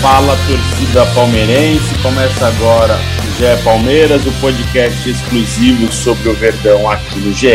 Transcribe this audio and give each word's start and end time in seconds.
Fala 0.00 0.36
torcida 0.46 1.04
palmeirense, 1.12 2.00
começa 2.00 2.46
agora 2.46 2.94
o 2.94 3.30
GE 3.36 3.64
Palmeiras, 3.64 4.24
o 4.24 4.40
podcast 4.40 5.10
exclusivo 5.10 5.92
sobre 5.92 6.28
o 6.28 6.34
Verdão 6.34 6.88
aqui 6.88 7.18
no 7.18 7.32
GE. 7.32 7.48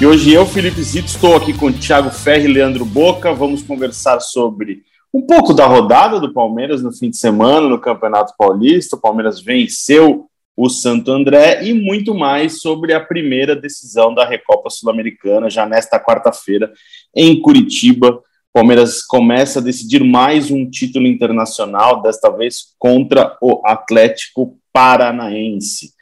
E 0.00 0.06
hoje 0.06 0.32
eu, 0.32 0.46
Felipe 0.46 0.80
Zito, 0.80 1.08
estou 1.08 1.34
aqui 1.34 1.52
com 1.52 1.66
o 1.66 1.72
Thiago 1.72 2.10
Ferri 2.10 2.44
e 2.44 2.52
Leandro 2.52 2.84
Boca. 2.84 3.34
Vamos 3.34 3.60
conversar 3.60 4.20
sobre 4.20 4.82
um 5.12 5.20
pouco 5.26 5.52
da 5.52 5.66
rodada 5.66 6.20
do 6.20 6.32
Palmeiras 6.32 6.80
no 6.80 6.92
fim 6.92 7.10
de 7.10 7.16
semana 7.16 7.68
no 7.68 7.80
Campeonato 7.80 8.34
Paulista. 8.38 8.94
O 8.94 9.00
Palmeiras 9.00 9.40
venceu 9.40 10.26
o 10.56 10.68
Santo 10.70 11.10
André 11.10 11.64
e 11.64 11.74
muito 11.74 12.14
mais 12.14 12.60
sobre 12.60 12.92
a 12.92 13.00
primeira 13.00 13.56
decisão 13.56 14.14
da 14.14 14.24
Recopa 14.24 14.70
Sul-Americana, 14.70 15.50
já 15.50 15.66
nesta 15.66 15.98
quarta-feira, 15.98 16.72
em 17.14 17.40
Curitiba. 17.42 18.22
Palmeiras 18.58 19.04
começa 19.04 19.60
a 19.60 19.62
decidir 19.62 20.02
mais 20.02 20.50
um 20.50 20.68
título 20.68 21.06
internacional, 21.06 22.02
desta 22.02 22.28
vez 22.28 22.74
contra 22.76 23.38
o 23.40 23.62
Atlético 23.64 24.58
Paranaense. 24.72 25.92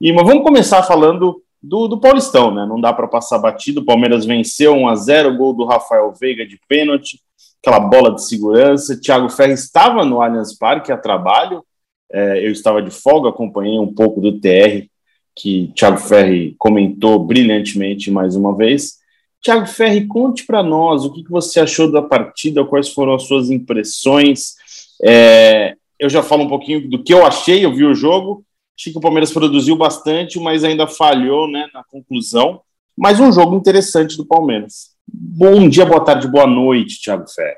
E 0.00 0.12
mas 0.12 0.24
vamos 0.24 0.44
começar 0.44 0.84
falando 0.84 1.42
do, 1.60 1.88
do 1.88 1.98
Paulistão, 1.98 2.54
né? 2.54 2.64
Não 2.68 2.80
dá 2.80 2.92
para 2.92 3.08
passar 3.08 3.40
batido. 3.40 3.80
O 3.80 3.84
Palmeiras 3.84 4.24
venceu 4.24 4.74
1 4.74 4.88
a 4.88 4.94
0 4.94 5.36
gol 5.36 5.54
do 5.54 5.64
Rafael 5.64 6.12
Veiga 6.12 6.46
de 6.46 6.56
pênalti, 6.68 7.18
aquela 7.60 7.80
bola 7.80 8.14
de 8.14 8.24
segurança. 8.24 8.96
Thiago 8.96 9.28
Ferri 9.28 9.54
estava 9.54 10.04
no 10.04 10.22
Allianz 10.22 10.56
Parque 10.56 10.92
a 10.92 10.96
trabalho. 10.96 11.64
É, 12.12 12.46
eu 12.46 12.52
estava 12.52 12.80
de 12.80 12.92
folga, 12.92 13.30
acompanhei 13.30 13.76
um 13.76 13.92
pouco 13.92 14.20
do 14.20 14.38
TR, 14.38 14.86
que 15.34 15.72
Thiago 15.74 15.98
Ferri 15.98 16.54
comentou 16.60 17.18
brilhantemente 17.18 18.08
mais 18.08 18.36
uma 18.36 18.56
vez. 18.56 19.02
Tiago 19.44 19.66
Ferri, 19.66 20.06
conte 20.06 20.46
para 20.46 20.62
nós 20.62 21.04
o 21.04 21.12
que, 21.12 21.22
que, 21.22 21.30
você 21.30 21.60
achou 21.60 21.92
da 21.92 22.00
partida, 22.00 22.64
quais 22.64 22.88
foram 22.88 23.14
as 23.14 23.24
suas 23.24 23.50
impressões. 23.50 24.54
É, 25.02 25.76
eu 25.98 26.08
já 26.08 26.22
falo 26.22 26.44
um 26.44 26.48
pouquinho 26.48 26.88
do 26.88 27.04
que 27.04 27.12
eu 27.12 27.26
achei, 27.26 27.62
eu 27.62 27.74
vi 27.74 27.84
o 27.84 27.94
jogo, 27.94 28.42
achei 28.74 28.90
que 28.90 28.98
o 28.98 29.02
Palmeiras 29.02 29.30
produziu 29.30 29.76
bastante, 29.76 30.40
mas 30.40 30.64
ainda 30.64 30.86
falhou 30.86 31.46
né, 31.46 31.68
na 31.74 31.84
conclusão. 31.84 32.62
Mas 32.96 33.20
um 33.20 33.30
jogo 33.30 33.54
interessante 33.54 34.16
do 34.16 34.24
Palmeiras. 34.24 34.94
Bom 35.06 35.68
dia, 35.68 35.84
boa 35.84 36.02
tarde, 36.02 36.26
boa 36.26 36.46
noite, 36.46 36.98
Tiago 37.02 37.28
Ferri. 37.28 37.56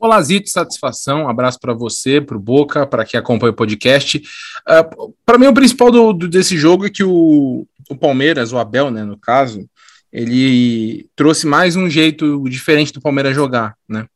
Olá, 0.00 0.20
Zito, 0.20 0.50
satisfação. 0.50 1.22
Um 1.22 1.28
abraço 1.28 1.60
para 1.60 1.72
você, 1.72 2.20
para 2.20 2.36
o 2.36 2.40
Boca, 2.40 2.84
para 2.84 3.04
quem 3.04 3.20
acompanha 3.20 3.52
o 3.52 3.56
podcast. 3.56 4.18
Uh, 4.18 5.14
para 5.24 5.38
mim, 5.38 5.46
o 5.46 5.54
principal 5.54 5.92
do, 5.92 6.12
do, 6.12 6.26
desse 6.26 6.56
jogo 6.56 6.84
é 6.84 6.90
que 6.90 7.04
o, 7.04 7.64
o 7.88 7.96
Palmeiras, 7.96 8.52
o 8.52 8.58
Abel, 8.58 8.90
né, 8.90 9.04
no 9.04 9.16
caso, 9.16 9.68
ele 10.16 11.10
trouxe 11.14 11.46
mais 11.46 11.76
um 11.76 11.90
jeito 11.90 12.42
diferente 12.48 12.90
do 12.90 13.02
Palmeiras 13.02 13.34
jogar, 13.34 13.74
né? 13.86 14.06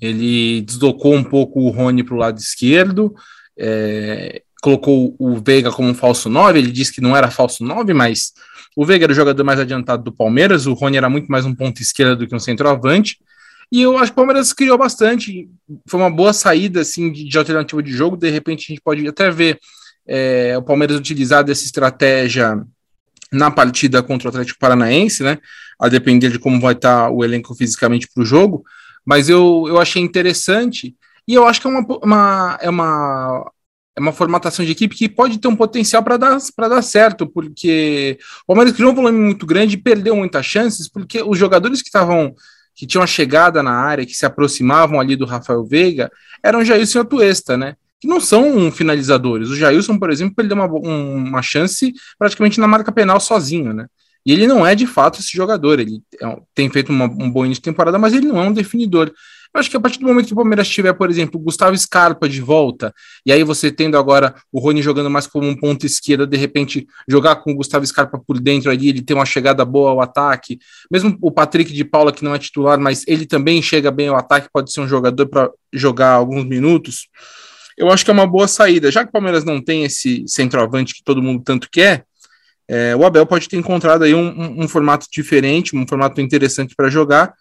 Ele 0.00 0.60
deslocou 0.60 1.12
um 1.12 1.24
pouco 1.24 1.62
o 1.62 1.70
Rony 1.70 2.04
para 2.04 2.14
o 2.14 2.18
lado 2.18 2.38
esquerdo, 2.38 3.12
é, 3.58 4.42
colocou 4.62 5.16
o 5.18 5.34
Veiga 5.40 5.72
como 5.72 5.88
um 5.88 5.94
falso 5.94 6.28
9, 6.28 6.60
ele 6.60 6.70
disse 6.70 6.92
que 6.92 7.00
não 7.00 7.16
era 7.16 7.28
falso 7.28 7.64
9, 7.64 7.92
mas 7.92 8.32
o 8.76 8.86
Veiga 8.86 9.06
era 9.06 9.12
o 9.12 9.16
jogador 9.16 9.42
mais 9.42 9.58
adiantado 9.58 10.04
do 10.04 10.12
Palmeiras, 10.12 10.66
o 10.66 10.74
Rony 10.74 10.96
era 10.96 11.10
muito 11.10 11.26
mais 11.26 11.44
um 11.44 11.52
ponto 11.52 11.82
esquerdo 11.82 12.20
do 12.20 12.28
que 12.28 12.36
um 12.36 12.38
centroavante, 12.38 13.18
e 13.72 13.82
eu 13.82 13.98
acho 13.98 14.12
que 14.12 14.14
o 14.14 14.22
Palmeiras 14.22 14.52
criou 14.52 14.78
bastante, 14.78 15.48
foi 15.88 15.98
uma 15.98 16.10
boa 16.10 16.32
saída 16.32 16.82
assim, 16.82 17.10
de, 17.10 17.24
de 17.24 17.36
alternativa 17.36 17.82
de 17.82 17.90
jogo, 17.90 18.16
de 18.16 18.30
repente 18.30 18.66
a 18.68 18.68
gente 18.68 18.80
pode 18.80 19.04
até 19.08 19.28
ver 19.28 19.58
é, 20.06 20.56
o 20.56 20.62
Palmeiras 20.62 20.96
utilizar 20.96 21.42
dessa 21.42 21.64
estratégia 21.64 22.64
na 23.32 23.50
partida 23.50 24.02
contra 24.02 24.28
o 24.28 24.30
Atlético 24.30 24.58
Paranaense, 24.58 25.22
né? 25.22 25.38
A 25.78 25.88
depender 25.88 26.30
de 26.30 26.38
como 26.38 26.60
vai 26.60 26.74
estar 26.74 27.10
o 27.10 27.24
elenco 27.24 27.54
fisicamente 27.54 28.08
para 28.12 28.22
o 28.22 28.26
jogo. 28.26 28.64
Mas 29.04 29.28
eu, 29.28 29.64
eu 29.68 29.78
achei 29.78 30.02
interessante 30.02 30.94
e 31.26 31.34
eu 31.34 31.46
acho 31.46 31.60
que 31.60 31.66
é 31.66 31.70
uma, 31.70 31.86
uma, 32.02 32.58
é 32.60 32.70
uma, 32.70 33.50
é 33.96 34.00
uma 34.00 34.12
formatação 34.12 34.64
de 34.64 34.72
equipe 34.72 34.96
que 34.96 35.08
pode 35.08 35.38
ter 35.38 35.48
um 35.48 35.56
potencial 35.56 36.02
para 36.02 36.16
dar, 36.16 36.38
dar 36.56 36.82
certo, 36.82 37.26
porque 37.26 38.18
o 38.44 38.46
Palmeiras 38.48 38.74
criou 38.74 38.92
um 38.92 38.94
volume 38.94 39.18
muito 39.18 39.44
grande 39.44 39.74
e 39.74 39.80
perdeu 39.80 40.16
muitas 40.16 40.46
chances, 40.46 40.88
porque 40.88 41.22
os 41.22 41.38
jogadores 41.38 41.82
que 41.82 41.88
estavam 41.88 42.34
que 42.74 42.86
tinham 42.86 43.02
a 43.02 43.08
chegada 43.08 43.60
na 43.60 43.72
área, 43.72 44.06
que 44.06 44.14
se 44.14 44.24
aproximavam 44.24 45.00
ali 45.00 45.16
do 45.16 45.26
Rafael 45.26 45.64
Veiga, 45.64 46.10
eram 46.44 46.64
Jailson 46.64 46.98
e 46.98 47.02
Atuesta, 47.02 47.56
né? 47.56 47.74
Que 48.00 48.06
não 48.06 48.20
são 48.20 48.70
finalizadores. 48.70 49.50
O 49.50 49.56
Jailson, 49.56 49.98
por 49.98 50.10
exemplo, 50.10 50.34
ele 50.38 50.48
deu 50.48 50.56
uma, 50.56 50.66
uma 50.66 51.42
chance 51.42 51.92
praticamente 52.18 52.60
na 52.60 52.68
marca 52.68 52.92
penal 52.92 53.18
sozinho, 53.18 53.72
né? 53.72 53.86
E 54.24 54.32
ele 54.32 54.46
não 54.46 54.66
é 54.66 54.74
de 54.74 54.86
fato 54.86 55.20
esse 55.20 55.32
jogador. 55.36 55.80
Ele 55.80 56.02
é, 56.22 56.36
tem 56.54 56.68
feito 56.68 56.90
uma, 56.90 57.06
um 57.06 57.30
bom 57.30 57.44
início 57.44 57.62
de 57.62 57.70
temporada, 57.70 57.98
mas 57.98 58.12
ele 58.12 58.26
não 58.26 58.38
é 58.38 58.46
um 58.46 58.52
definidor. 58.52 59.10
Eu 59.54 59.60
acho 59.60 59.70
que 59.70 59.76
a 59.76 59.80
partir 59.80 59.98
do 59.98 60.06
momento 60.06 60.26
que 60.26 60.34
o 60.34 60.36
Palmeiras 60.36 60.68
tiver, 60.68 60.92
por 60.92 61.08
exemplo, 61.08 61.40
Gustavo 61.40 61.76
Scarpa 61.76 62.28
de 62.28 62.40
volta, 62.40 62.92
e 63.24 63.32
aí 63.32 63.42
você 63.42 63.72
tendo 63.72 63.96
agora 63.96 64.34
o 64.52 64.60
Rony 64.60 64.82
jogando 64.82 65.08
mais 65.08 65.26
como 65.26 65.48
um 65.48 65.56
ponto 65.56 65.86
esquerda, 65.86 66.26
de 66.26 66.36
repente 66.36 66.86
jogar 67.08 67.36
com 67.36 67.52
o 67.52 67.54
Gustavo 67.54 67.86
Scarpa 67.86 68.18
por 68.18 68.38
dentro 68.38 68.70
ali, 68.70 68.90
ele 68.90 69.00
tem 69.00 69.16
uma 69.16 69.24
chegada 69.24 69.64
boa 69.64 69.90
ao 69.90 70.02
ataque. 70.02 70.58
Mesmo 70.92 71.16
o 71.22 71.30
Patrick 71.30 71.72
de 71.72 71.82
Paula, 71.82 72.12
que 72.12 72.22
não 72.22 72.34
é 72.34 72.38
titular, 72.38 72.78
mas 72.78 73.04
ele 73.08 73.24
também 73.24 73.62
chega 73.62 73.90
bem 73.90 74.08
ao 74.08 74.16
ataque, 74.16 74.50
pode 74.52 74.70
ser 74.70 74.82
um 74.82 74.88
jogador 74.88 75.26
para 75.26 75.50
jogar 75.72 76.12
alguns 76.12 76.44
minutos 76.44 77.08
eu 77.78 77.90
acho 77.90 78.04
que 78.04 78.10
é 78.10 78.14
uma 78.14 78.26
boa 78.26 78.48
saída. 78.48 78.90
Já 78.90 79.04
que 79.04 79.10
o 79.10 79.12
Palmeiras 79.12 79.44
não 79.44 79.62
tem 79.62 79.84
esse 79.84 80.24
centroavante 80.26 80.94
que 80.94 81.02
todo 81.02 81.22
mundo 81.22 81.42
tanto 81.44 81.68
quer, 81.70 82.04
é, 82.68 82.94
o 82.94 83.06
Abel 83.06 83.24
pode 83.24 83.48
ter 83.48 83.56
encontrado 83.56 84.02
aí 84.02 84.14
um, 84.14 84.28
um, 84.28 84.64
um 84.64 84.68
formato 84.68 85.06
diferente, 85.10 85.74
um 85.74 85.86
formato 85.86 86.20
interessante 86.20 86.74
para 86.76 86.90
jogar, 86.90 87.32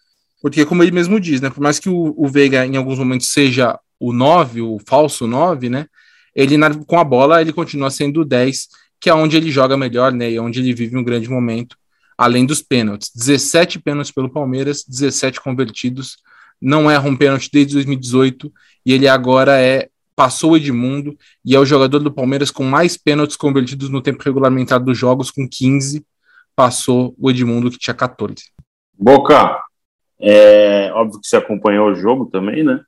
porque, 0.41 0.65
como 0.65 0.83
ele 0.83 0.91
mesmo 0.91 1.19
diz, 1.19 1.41
né, 1.41 1.49
por 1.49 1.61
mais 1.61 1.79
que 1.79 1.89
o, 1.89 2.13
o 2.15 2.27
Veiga 2.29 2.65
em 2.65 2.77
alguns 2.77 2.97
momentos 2.97 3.27
seja 3.27 3.77
o 3.99 4.13
9, 4.13 4.61
o 4.61 4.77
falso 4.87 5.27
9, 5.27 5.69
né, 5.69 5.87
ele 6.33 6.55
na, 6.55 6.73
com 6.73 6.97
a 6.97 7.03
bola 7.03 7.41
ele 7.41 7.51
continua 7.51 7.89
sendo 7.89 8.21
o 8.21 8.25
10, 8.25 8.67
que 9.01 9.09
é 9.09 9.13
onde 9.13 9.35
ele 9.35 9.51
joga 9.51 9.75
melhor, 9.75 10.13
né, 10.13 10.31
e 10.31 10.35
é 10.35 10.41
onde 10.41 10.59
ele 10.59 10.73
vive 10.73 10.95
um 10.95 11.03
grande 11.03 11.29
momento, 11.29 11.75
além 12.17 12.45
dos 12.45 12.61
pênaltis. 12.61 13.11
17 13.13 13.79
pênaltis 13.79 14.11
pelo 14.11 14.29
Palmeiras, 14.29 14.85
17 14.87 15.41
convertidos, 15.41 16.17
não 16.61 16.89
erra 16.89 17.07
um 17.09 17.17
pênalti 17.17 17.49
desde 17.51 17.73
2018, 17.73 18.51
e 18.85 18.93
ele 18.93 19.07
agora 19.07 19.59
é 19.59 19.89
passou 20.17 20.53
o 20.53 20.57
Edmundo 20.57 21.15
e 21.45 21.55
é 21.55 21.59
o 21.59 21.65
jogador 21.65 21.99
do 21.99 22.11
Palmeiras 22.11 22.49
com 22.49 22.63
mais 22.63 22.97
pênaltis 22.97 23.37
convertidos 23.37 23.87
no 23.87 24.01
tempo 24.01 24.23
regulamentar 24.23 24.83
dos 24.83 24.97
jogos, 24.97 25.29
com 25.29 25.47
15, 25.47 26.03
passou 26.55 27.13
o 27.19 27.29
Edmundo, 27.29 27.69
que 27.69 27.77
tinha 27.77 27.93
14. 27.93 28.35
Boca, 28.97 29.61
é 30.19 30.91
óbvio 30.91 31.21
que 31.21 31.27
você 31.27 31.37
acompanhou 31.37 31.91
o 31.91 31.95
jogo 31.95 32.25
também, 32.25 32.63
né? 32.63 32.81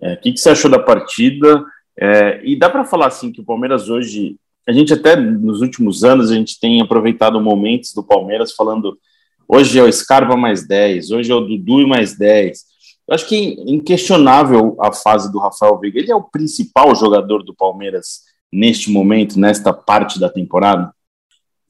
É, 0.00 0.14
o 0.14 0.20
que, 0.22 0.32
que 0.32 0.40
você 0.40 0.48
achou 0.48 0.70
da 0.70 0.78
partida? 0.78 1.62
É, 1.98 2.40
e 2.42 2.58
dá 2.58 2.70
para 2.70 2.86
falar 2.86 3.08
assim 3.08 3.30
que 3.30 3.42
o 3.42 3.44
Palmeiras 3.44 3.90
hoje, 3.90 4.36
a 4.66 4.72
gente 4.72 4.94
até 4.94 5.14
nos 5.16 5.60
últimos 5.60 6.02
anos, 6.02 6.30
a 6.30 6.34
gente 6.34 6.58
tem 6.58 6.80
aproveitado 6.80 7.38
momentos 7.42 7.92
do 7.92 8.02
Palmeiras 8.02 8.52
falando 8.52 8.98
hoje 9.46 9.78
é 9.78 9.82
o 9.82 9.92
Scarpa 9.92 10.34
mais 10.34 10.66
10, 10.66 11.10
hoje 11.10 11.30
é 11.30 11.34
o 11.34 11.42
Dudu 11.42 11.86
mais 11.86 12.16
10, 12.16 12.64
eu 13.10 13.14
acho 13.14 13.26
que 13.26 13.56
inquestionável 13.66 14.76
a 14.80 14.92
fase 14.92 15.32
do 15.32 15.40
Rafael 15.40 15.76
Veiga. 15.80 15.98
Ele 15.98 16.12
é 16.12 16.14
o 16.14 16.22
principal 16.22 16.94
jogador 16.94 17.42
do 17.42 17.52
Palmeiras 17.52 18.20
neste 18.52 18.88
momento, 18.88 19.36
nesta 19.36 19.72
parte 19.72 20.20
da 20.20 20.28
temporada? 20.28 20.94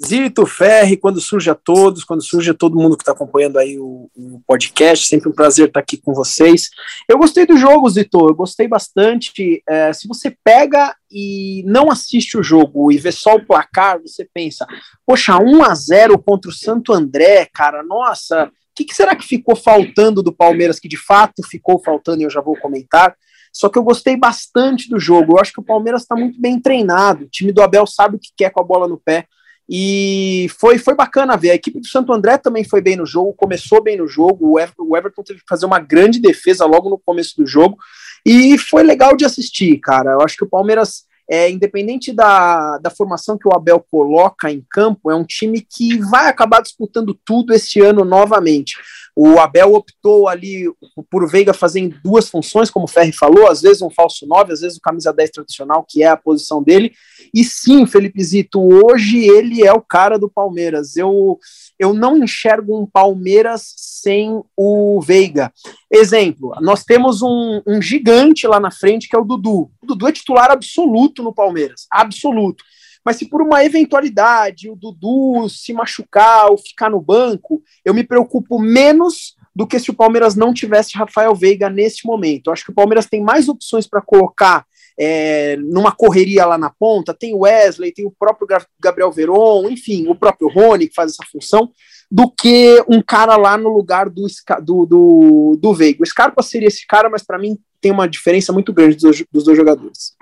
Zito, 0.07 0.45
Ferri, 0.45 0.99
quando 0.99 1.21
surge 1.21 1.49
a 1.51 1.55
todos, 1.55 2.05
quando 2.05 2.23
surge 2.23 2.51
a 2.51 2.55
todo 2.55 2.79
mundo 2.79 2.95
que 2.97 3.03
está 3.03 3.13
acompanhando 3.13 3.59
aí 3.59 3.79
o, 3.79 4.11
o, 4.15 4.43
podcast, 4.47 5.07
sempre 5.07 5.31
um 5.31 5.33
prazer 5.33 5.69
estar 5.69 5.81
aqui 5.81 5.97
com 5.97 6.13
vocês. 6.13 6.69
Eu 7.09 7.17
gostei 7.17 7.47
do 7.47 7.57
jogo, 7.57 7.89
Zito, 7.89 8.29
eu 8.29 8.35
gostei 8.35 8.69
bastante. 8.69 9.63
É, 9.67 9.95
se 9.95 10.07
você 10.07 10.35
pega 10.45 10.95
e 11.11 11.63
não 11.67 11.91
assiste 11.91 12.37
o 12.37 12.43
jogo 12.43 12.93
e 12.93 12.99
vê 12.99 13.13
só 13.13 13.37
o 13.37 13.47
placar, 13.47 14.01
você 14.01 14.29
pensa, 14.33 14.67
poxa, 15.07 15.39
1 15.39 15.63
a 15.65 15.75
0 15.75 16.19
contra 16.19 16.51
o 16.51 16.55
Santo 16.55 16.93
André, 16.93 17.47
cara, 17.53 17.83
nossa, 17.83 18.51
que, 18.81 18.85
que 18.85 18.95
será 18.95 19.15
que 19.15 19.27
ficou 19.27 19.55
faltando 19.55 20.23
do 20.23 20.33
Palmeiras, 20.33 20.81
que 20.81 20.89
de 20.89 20.97
fato 20.97 21.43
ficou 21.49 21.79
faltando, 21.79 22.23
e 22.23 22.25
eu 22.25 22.31
já 22.31 22.41
vou 22.41 22.57
comentar. 22.57 23.15
Só 23.53 23.69
que 23.69 23.79
eu 23.79 23.83
gostei 23.83 24.17
bastante 24.17 24.89
do 24.89 24.99
jogo. 24.99 25.33
Eu 25.33 25.41
acho 25.41 25.53
que 25.53 25.61
o 25.61 25.65
Palmeiras 25.65 26.03
está 26.03 26.15
muito 26.15 26.41
bem 26.41 26.59
treinado. 26.61 27.25
O 27.25 27.29
time 27.29 27.53
do 27.53 27.63
Abel 27.63 27.87
sabe 27.87 28.17
o 28.17 28.19
que 28.19 28.31
quer 28.37 28.51
com 28.51 28.61
a 28.61 28.65
bola 28.65 28.87
no 28.87 28.97
pé. 28.97 29.27
E 29.69 30.49
foi, 30.59 30.79
foi 30.79 30.95
bacana 30.95 31.37
ver. 31.37 31.51
A 31.51 31.55
equipe 31.55 31.81
do 31.81 31.87
Santo 31.87 32.13
André 32.13 32.39
também 32.39 32.65
foi 32.65 32.81
bem 32.81 32.97
no 32.97 33.05
jogo, 33.05 33.35
começou 33.35 33.83
bem 33.83 33.97
no 33.97 34.07
jogo. 34.07 34.53
O 34.79 34.97
Everton 34.97 35.23
teve 35.23 35.41
que 35.41 35.49
fazer 35.49 35.67
uma 35.67 35.81
grande 35.81 36.21
defesa 36.21 36.65
logo 36.65 36.89
no 36.89 36.99
começo 36.99 37.37
do 37.37 37.47
jogo. 37.47 37.77
E 38.25 38.57
foi 38.57 38.83
legal 38.83 39.17
de 39.17 39.25
assistir, 39.25 39.79
cara. 39.79 40.13
Eu 40.13 40.23
acho 40.23 40.37
que 40.37 40.45
o 40.45 40.49
Palmeiras, 40.49 41.05
é, 41.31 41.49
independente 41.49 42.13
da, 42.13 42.77
da 42.79 42.91
formação 42.91 43.39
que 43.39 43.47
o 43.47 43.55
Abel 43.55 43.79
coloca 43.89 44.51
em 44.51 44.67
campo, 44.69 45.13
é 45.13 45.15
um 45.15 45.25
time 45.25 45.61
que 45.61 45.97
vai 45.99 46.27
acabar 46.27 46.61
disputando 46.61 47.17
tudo 47.25 47.55
este 47.55 47.81
ano 47.81 48.05
novamente. 48.05 48.75
O 49.23 49.39
Abel 49.39 49.75
optou 49.75 50.29
ali 50.29 50.65
por 51.11 51.31
Veiga 51.31 51.53
fazer 51.53 51.81
em 51.81 51.91
duas 52.03 52.31
funções, 52.31 52.71
como 52.71 52.87
o 52.87 52.89
Ferri 52.89 53.13
falou, 53.13 53.49
às 53.49 53.61
vezes 53.61 53.83
um 53.83 53.91
falso 53.91 54.27
9, 54.27 54.51
às 54.51 54.63
vezes 54.63 54.79
o 54.79 54.81
camisa 54.81 55.13
10 55.13 55.29
tradicional, 55.29 55.85
que 55.87 56.03
é 56.03 56.07
a 56.07 56.17
posição 56.17 56.63
dele. 56.63 56.95
E 57.35 57.45
sim, 57.45 57.85
Felipe 57.85 58.25
Zito, 58.25 58.59
hoje 58.59 59.19
ele 59.19 59.63
é 59.63 59.75
o 59.75 59.83
cara 59.83 60.19
do 60.19 60.27
Palmeiras. 60.27 60.97
Eu, 60.97 61.39
eu 61.79 61.93
não 61.93 62.17
enxergo 62.17 62.81
um 62.81 62.87
Palmeiras 62.87 63.75
sem 63.77 64.43
o 64.57 65.03
Veiga. 65.03 65.53
Exemplo, 65.93 66.55
nós 66.63 66.83
temos 66.83 67.21
um, 67.21 67.61
um 67.67 67.83
gigante 67.83 68.47
lá 68.47 68.59
na 68.59 68.71
frente 68.71 69.07
que 69.07 69.15
é 69.15 69.19
o 69.19 69.25
Dudu. 69.25 69.71
O 69.83 69.87
Dudu 69.87 70.09
é 70.09 70.13
titular 70.13 70.51
absoluto 70.51 71.23
no 71.23 71.35
Palmeiras, 71.35 71.87
absoluto. 71.93 72.65
Mas 73.05 73.17
se 73.17 73.29
por 73.29 73.43
uma 73.43 73.65
eventualidade 73.65 74.69
o 74.69 74.77
Dudu 74.77 75.49
se 75.49 75.73
machucar 75.73 76.51
ou 76.51 76.59
ficar 76.59 76.91
no 76.91 77.01
banco, 77.01 77.63
eu 77.85 77.95
me 77.95 78.05
preocupo 78.05 78.59
menos 78.59 79.35
do 79.55 79.67
que 79.67 79.79
se 79.79 79.91
o 79.91 79.95
Palmeiras 79.95 80.37
não 80.37 80.55
tivesse 80.55 80.97
Rafael 80.97 81.35
Veiga 81.35 81.69
neste 81.69 82.07
momento. 82.07 82.49
Eu 82.49 82.53
acho 82.53 82.65
que 82.65 82.71
o 82.71 82.75
Palmeiras 82.75 83.07
tem 83.07 83.23
mais 83.23 83.49
opções 83.49 83.87
para 83.87 84.01
colocar 84.01 84.65
é, 84.99 85.57
numa 85.57 85.93
correria 85.93 86.45
lá 86.45 86.59
na 86.59 86.71
ponta. 86.71 87.15
Tem 87.15 87.35
o 87.35 87.41
Wesley, 87.41 87.93
tem 87.93 88.07
o 88.07 88.15
próprio 88.17 88.47
Gabriel 88.79 89.11
Veron, 89.11 89.69
enfim, 89.71 90.07
o 90.09 90.15
próprio 90.15 90.49
Rony 90.49 90.89
que 90.89 90.95
faz 90.95 91.13
essa 91.13 91.25
função, 91.31 91.71
do 92.11 92.31
que 92.31 92.85
um 92.89 93.01
cara 93.01 93.37
lá 93.37 93.57
no 93.57 93.71
lugar 93.71 94.11
do, 94.11 94.27
do, 94.63 94.87
do, 94.87 95.59
do 95.61 95.75
Veiga. 95.75 96.03
O 96.03 96.07
Scarpa 96.07 96.43
seria 96.43 96.69
esse 96.69 96.87
cara, 96.87 97.09
mas 97.09 97.23
para 97.23 97.39
mim 97.39 97.59
tem 97.81 97.91
uma 97.93 98.09
diferença 98.09 98.53
muito 98.53 98.73
grande 98.73 98.97
dos, 98.97 99.25
dos 99.33 99.45
dois 99.45 99.57
jogadores. 99.57 100.15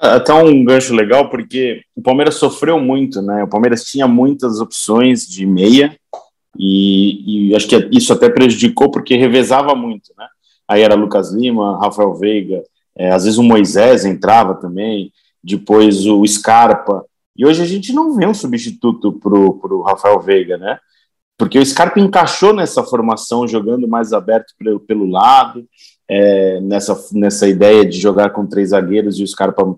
Até 0.00 0.32
um 0.32 0.64
gancho 0.64 0.94
legal, 0.94 1.28
porque 1.28 1.82
o 1.96 2.02
Palmeiras 2.02 2.36
sofreu 2.36 2.78
muito, 2.78 3.20
né? 3.22 3.42
O 3.42 3.48
Palmeiras 3.48 3.84
tinha 3.84 4.06
muitas 4.06 4.60
opções 4.60 5.26
de 5.26 5.46
meia, 5.46 5.96
e, 6.58 7.50
e 7.50 7.56
acho 7.56 7.68
que 7.68 7.88
isso 7.92 8.12
até 8.12 8.28
prejudicou 8.28 8.90
porque 8.90 9.16
revezava 9.16 9.74
muito, 9.74 10.12
né? 10.16 10.26
Aí 10.66 10.82
era 10.82 10.94
Lucas 10.94 11.32
Lima, 11.32 11.78
Rafael 11.80 12.14
Veiga, 12.14 12.62
é, 12.96 13.10
às 13.10 13.24
vezes 13.24 13.38
o 13.38 13.42
Moisés 13.42 14.04
entrava 14.04 14.54
também, 14.54 15.12
depois 15.42 16.04
o 16.06 16.26
Scarpa, 16.26 17.04
e 17.36 17.46
hoje 17.46 17.62
a 17.62 17.66
gente 17.66 17.92
não 17.92 18.16
vê 18.16 18.26
um 18.26 18.34
substituto 18.34 19.12
pro, 19.12 19.54
pro 19.54 19.82
Rafael 19.82 20.20
Veiga, 20.20 20.58
né? 20.58 20.78
Porque 21.38 21.58
o 21.58 21.64
Scarpa 21.64 22.00
encaixou 22.00 22.52
nessa 22.52 22.82
formação, 22.82 23.46
jogando 23.46 23.86
mais 23.86 24.12
aberto 24.12 24.52
pelo, 24.58 24.80
pelo 24.80 25.06
lado, 25.08 25.64
é, 26.08 26.60
nessa, 26.60 27.00
nessa 27.12 27.48
ideia 27.48 27.86
de 27.86 27.96
jogar 27.98 28.30
com 28.30 28.44
três 28.44 28.70
zagueiros 28.70 29.18
e 29.18 29.22
o 29.22 29.26
Scarpa 29.26 29.76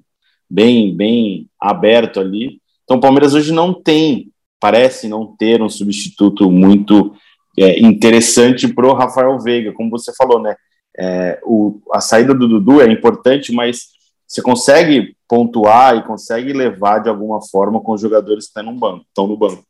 bem, 0.49 0.97
bem 0.97 1.49
aberto 1.61 2.19
ali. 2.19 2.61
Então 2.85 2.97
o 2.97 3.01
Palmeiras 3.01 3.35
hoje 3.35 3.53
não 3.53 3.75
tem, 3.75 4.33
parece 4.59 5.07
não 5.07 5.37
ter 5.37 5.61
um 5.61 5.69
substituto 5.69 6.51
muito 6.51 7.15
é, 7.59 7.79
interessante 7.79 8.67
para 8.67 8.87
o 8.87 8.95
Rafael 8.95 9.39
Veiga, 9.39 9.73
como 9.73 9.91
você 9.91 10.13
falou, 10.17 10.41
né? 10.41 10.57
É, 10.99 11.41
o, 11.45 11.81
a 11.93 12.01
saída 12.01 12.35
do 12.35 12.49
Dudu 12.49 12.81
é 12.81 12.91
importante, 12.91 13.53
mas 13.53 13.89
você 14.27 14.41
consegue 14.41 15.15
pontuar 15.29 15.97
e 15.97 16.05
consegue 16.05 16.53
levar 16.53 17.01
de 17.01 17.09
alguma 17.09 17.41
forma 17.43 17.81
com 17.81 17.93
os 17.93 18.01
jogadores 18.01 18.45
que 18.45 18.49
estão 18.49 18.73
no 18.73 18.79
banco. 18.79 19.05
Estão 19.09 19.27
no 19.27 19.37
banco. 19.37 19.63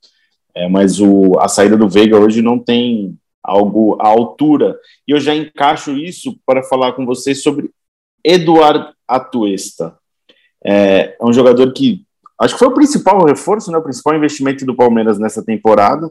É, 0.55 0.69
mas 0.69 1.01
o, 1.01 1.39
a 1.39 1.49
saída 1.49 1.77
do 1.77 1.89
Veiga 1.89 2.19
hoje 2.19 2.43
não 2.43 2.59
tem 2.59 3.17
algo 3.43 3.97
à 4.01 4.09
altura. 4.09 4.79
E 5.07 5.13
eu 5.13 5.21
já 5.21 5.35
encaixo 5.35 5.97
isso 5.97 6.39
para 6.45 6.63
falar 6.63 6.93
com 6.93 7.07
vocês 7.07 7.43
sobre 7.43 7.71
Eduardo 8.25 8.93
Atuesta. 9.09 9.97
É, 10.65 11.17
é 11.21 11.25
um 11.25 11.33
jogador 11.33 11.73
que 11.73 12.05
acho 12.39 12.55
que 12.55 12.59
foi 12.59 12.69
o 12.69 12.75
principal 12.75 13.25
reforço, 13.25 13.71
né, 13.71 13.79
o 13.79 13.83
principal 13.83 14.15
investimento 14.15 14.65
do 14.65 14.77
Palmeiras 14.77 15.19
nessa 15.19 15.43
temporada. 15.43 16.11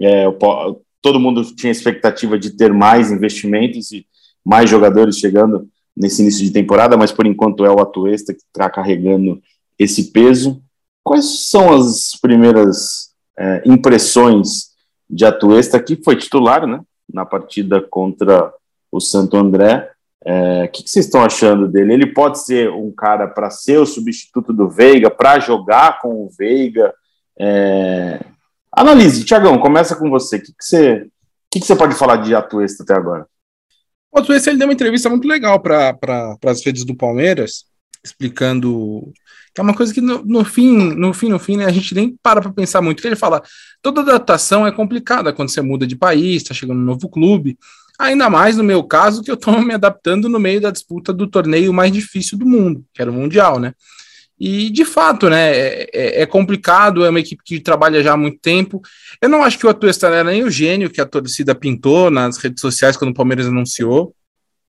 É, 0.00 0.28
o, 0.28 0.80
todo 1.00 1.20
mundo 1.20 1.44
tinha 1.54 1.70
expectativa 1.70 2.38
de 2.38 2.56
ter 2.56 2.72
mais 2.72 3.10
investimentos 3.10 3.92
e 3.92 4.06
mais 4.44 4.68
jogadores 4.68 5.18
chegando 5.18 5.68
nesse 5.96 6.22
início 6.22 6.44
de 6.44 6.52
temporada, 6.52 6.96
mas 6.96 7.12
por 7.12 7.26
enquanto 7.26 7.64
é 7.64 7.70
o 7.70 7.80
Atuesta 7.80 8.34
que 8.34 8.40
está 8.40 8.68
carregando 8.68 9.40
esse 9.78 10.10
peso. 10.10 10.60
Quais 11.02 11.48
são 11.48 11.72
as 11.72 12.18
primeiras 12.20 13.13
é, 13.38 13.62
impressões 13.64 14.74
de 15.08 15.24
Atuesta, 15.24 15.80
que 15.80 16.00
foi 16.02 16.16
titular 16.16 16.66
né, 16.66 16.80
na 17.12 17.24
partida 17.24 17.80
contra 17.80 18.52
o 18.90 19.00
Santo 19.00 19.36
André? 19.36 19.90
É, 20.24 20.64
o 20.64 20.68
que, 20.68 20.82
que, 20.82 20.90
vocês 20.90 21.04
estão 21.04 21.22
achando 21.22 21.68
dele? 21.68 21.92
Ele 21.92 22.06
pode 22.06 22.42
ser 22.42 22.70
um 22.70 22.90
cara 22.90 23.28
para 23.28 23.50
ser 23.50 23.78
o 23.78 23.86
substituto 23.86 24.52
do 24.52 24.68
Veiga, 24.68 25.10
para 25.10 25.38
jogar 25.38 26.00
com 26.00 26.24
o 26.24 26.30
Veiga? 26.36 26.94
É... 27.38 28.20
Analise, 28.72 29.24
Tiagão, 29.24 29.58
começa 29.58 29.94
com 29.94 30.08
você. 30.08 30.36
O 30.36 30.40
que, 30.40 30.46
que, 30.46 30.64
você, 30.64 31.06
que, 31.50 31.60
que 31.60 31.66
você 31.66 31.76
pode 31.76 31.94
falar 31.94 32.16
de 32.16 32.34
Atuesta 32.34 32.82
até 32.82 32.94
agora? 32.94 33.26
O 34.10 34.18
Atuesta 34.18 34.48
ele 34.48 34.58
deu 34.58 34.66
uma 34.66 34.72
entrevista 34.72 35.10
muito 35.10 35.28
legal 35.28 35.60
para 35.60 35.92
pra, 35.92 36.36
as 36.46 36.64
redes 36.64 36.84
do 36.84 36.96
Palmeiras, 36.96 37.64
explicando 38.04 39.12
que 39.54 39.60
é 39.60 39.62
uma 39.62 39.74
coisa 39.74 39.94
que 39.94 40.00
no, 40.00 40.24
no, 40.24 40.44
fim, 40.44 40.94
no 40.94 41.14
fim, 41.14 41.28
no 41.28 41.38
fim, 41.38 41.56
né, 41.56 41.64
a 41.64 41.70
gente 41.70 41.94
nem 41.94 42.16
para 42.20 42.42
para 42.42 42.52
pensar 42.52 42.82
muito. 42.82 43.06
Ele 43.06 43.14
fala, 43.14 43.40
toda 43.80 44.00
adaptação 44.00 44.66
é 44.66 44.72
complicada 44.72 45.32
quando 45.32 45.48
você 45.48 45.62
muda 45.62 45.86
de 45.86 45.94
país, 45.94 46.42
está 46.42 46.52
chegando 46.52 46.80
um 46.80 46.84
novo 46.84 47.08
clube. 47.08 47.56
Ainda 47.96 48.28
mais 48.28 48.56
no 48.56 48.64
meu 48.64 48.82
caso, 48.82 49.22
que 49.22 49.30
eu 49.30 49.36
estou 49.36 49.62
me 49.62 49.72
adaptando 49.72 50.28
no 50.28 50.40
meio 50.40 50.60
da 50.60 50.72
disputa 50.72 51.12
do 51.12 51.28
torneio 51.28 51.72
mais 51.72 51.92
difícil 51.92 52.36
do 52.36 52.44
mundo, 52.44 52.84
que 52.92 53.00
era 53.00 53.10
o 53.10 53.14
Mundial, 53.14 53.60
né? 53.60 53.72
E 54.38 54.68
de 54.70 54.84
fato, 54.84 55.30
né, 55.30 55.56
é, 55.56 55.90
é, 55.92 56.22
é 56.22 56.26
complicado, 56.26 57.04
é 57.04 57.10
uma 57.10 57.20
equipe 57.20 57.40
que 57.44 57.60
trabalha 57.60 58.02
já 58.02 58.14
há 58.14 58.16
muito 58.16 58.40
tempo. 58.40 58.82
Eu 59.22 59.28
não 59.28 59.44
acho 59.44 59.56
que 59.56 59.66
o 59.66 59.70
Atuesta 59.70 60.08
era 60.08 60.24
nem 60.24 60.42
o 60.42 60.50
gênio 60.50 60.90
que 60.90 61.00
a 61.00 61.06
torcida 61.06 61.54
pintou 61.54 62.10
nas 62.10 62.38
redes 62.38 62.60
sociais 62.60 62.96
quando 62.96 63.12
o 63.12 63.14
Palmeiras 63.14 63.46
anunciou, 63.46 64.12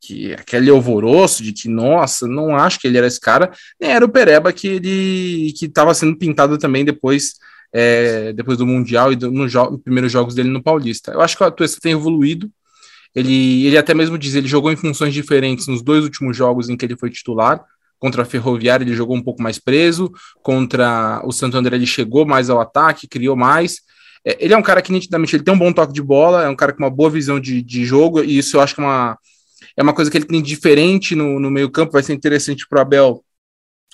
que 0.01 0.33
aquele 0.33 0.69
alvoroço 0.69 1.43
de 1.43 1.51
que, 1.51 1.67
nossa, 1.67 2.27
não 2.27 2.55
acho 2.55 2.79
que 2.79 2.87
ele 2.87 2.97
era 2.97 3.07
esse 3.07 3.19
cara, 3.19 3.51
nem 3.79 3.91
era 3.91 4.05
o 4.05 4.09
Pereba 4.09 4.53
que 4.53 4.67
ele 4.67 5.53
que 5.57 5.65
estava 5.65 5.93
sendo 5.93 6.17
pintado 6.17 6.57
também 6.57 6.85
depois, 6.85 7.33
é, 7.73 8.31
depois 8.33 8.57
do 8.57 8.65
Mundial 8.65 9.11
e 9.11 9.15
do, 9.15 9.31
no 9.31 9.47
jo 9.47 9.77
primeiros 9.79 10.11
jogos 10.11 10.35
dele 10.35 10.49
no 10.49 10.61
Paulista. 10.61 11.11
Eu 11.11 11.21
acho 11.21 11.35
que 11.35 11.43
o 11.43 11.47
Atuesta 11.47 11.79
tem 11.81 11.93
evoluído, 11.93 12.49
ele, 13.15 13.65
ele 13.65 13.77
até 13.77 13.93
mesmo 13.93 14.17
diz, 14.17 14.35
ele 14.35 14.47
jogou 14.47 14.71
em 14.71 14.75
funções 14.75 15.13
diferentes 15.13 15.67
nos 15.67 15.81
dois 15.81 16.03
últimos 16.03 16.35
jogos 16.35 16.69
em 16.69 16.75
que 16.75 16.85
ele 16.85 16.97
foi 16.97 17.09
titular. 17.09 17.63
Contra 17.97 18.23
a 18.23 18.25
Ferroviária 18.25 18.83
ele 18.83 18.93
jogou 18.93 19.15
um 19.15 19.23
pouco 19.23 19.41
mais 19.41 19.57
preso, 19.57 20.11
contra 20.43 21.21
o 21.23 21.31
Santo 21.31 21.57
André 21.57 21.77
ele 21.77 21.87
chegou 21.87 22.25
mais 22.25 22.49
ao 22.49 22.59
ataque, 22.59 23.07
criou 23.07 23.37
mais. 23.37 23.79
É, 24.25 24.37
ele 24.43 24.53
é 24.53 24.57
um 24.57 24.61
cara 24.61 24.81
que 24.81 24.91
nitidamente 24.91 25.35
ele 25.35 25.43
tem 25.43 25.53
um 25.53 25.57
bom 25.57 25.71
toque 25.71 25.93
de 25.93 26.01
bola, 26.01 26.43
é 26.43 26.49
um 26.49 26.55
cara 26.55 26.73
com 26.73 26.83
uma 26.83 26.89
boa 26.89 27.09
visão 27.09 27.39
de, 27.39 27.61
de 27.61 27.85
jogo, 27.85 28.21
e 28.21 28.37
isso 28.37 28.57
eu 28.57 28.61
acho 28.61 28.75
que 28.75 28.81
é 28.81 28.83
uma, 28.83 29.17
é 29.77 29.83
uma 29.83 29.93
coisa 29.93 30.09
que 30.09 30.17
ele 30.17 30.25
tem 30.25 30.41
diferente 30.41 31.15
no, 31.15 31.39
no 31.39 31.51
meio 31.51 31.69
campo, 31.69 31.93
vai 31.93 32.03
ser 32.03 32.13
interessante 32.13 32.67
para 32.67 32.79
o 32.79 32.81
Abel, 32.81 33.25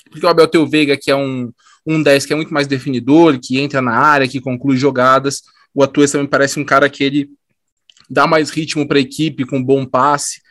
porque 0.10 0.26
o 0.26 0.30
Abel 0.30 0.48
tem 0.48 0.70
Veiga, 0.70 0.98
que 0.98 1.10
é 1.10 1.16
um, 1.16 1.52
um 1.86 2.02
10 2.02 2.26
que 2.26 2.34
é 2.34 2.36
muito 2.36 2.54
mais 2.54 2.68
definidor, 2.68 3.40
que 3.40 3.60
entra 3.60 3.82
na 3.82 3.94
área, 3.94 4.28
que 4.28 4.42
conclui 4.42 4.78
jogadas. 4.78 5.42
O 5.74 5.84
Atuesta 5.84 6.18
também 6.18 6.30
parece 6.30 6.60
um 6.60 6.66
cara 6.66 6.90
que 6.90 7.04
ele 7.04 7.30
dá 8.10 8.28
mais 8.28 8.50
ritmo 8.50 8.88
para 8.88 8.98
a 8.98 9.02
equipe, 9.02 9.46
com 9.46 9.64
bom 9.64 9.86
passe, 9.86 10.42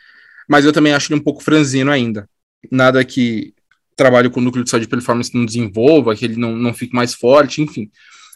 mas 0.49 0.65
eu 0.65 0.73
também 0.73 0.93
acho 0.93 1.11
ele 1.11 1.19
um 1.19 1.23
pouco 1.23 1.43
franzino 1.43 1.91
ainda. 1.91 2.27
Nada 2.71 3.03
que 3.05 3.53
trabalho 3.95 4.31
com 4.31 4.39
o 4.39 4.43
núcleo 4.43 4.63
de 4.63 4.69
saúde 4.69 4.87
performance 4.87 5.33
não 5.33 5.45
desenvolva, 5.45 6.15
que 6.15 6.25
ele 6.25 6.35
não, 6.35 6.55
não 6.55 6.73
fique 6.73 6.95
mais 6.95 7.13
forte, 7.13 7.61
enfim. 7.61 7.89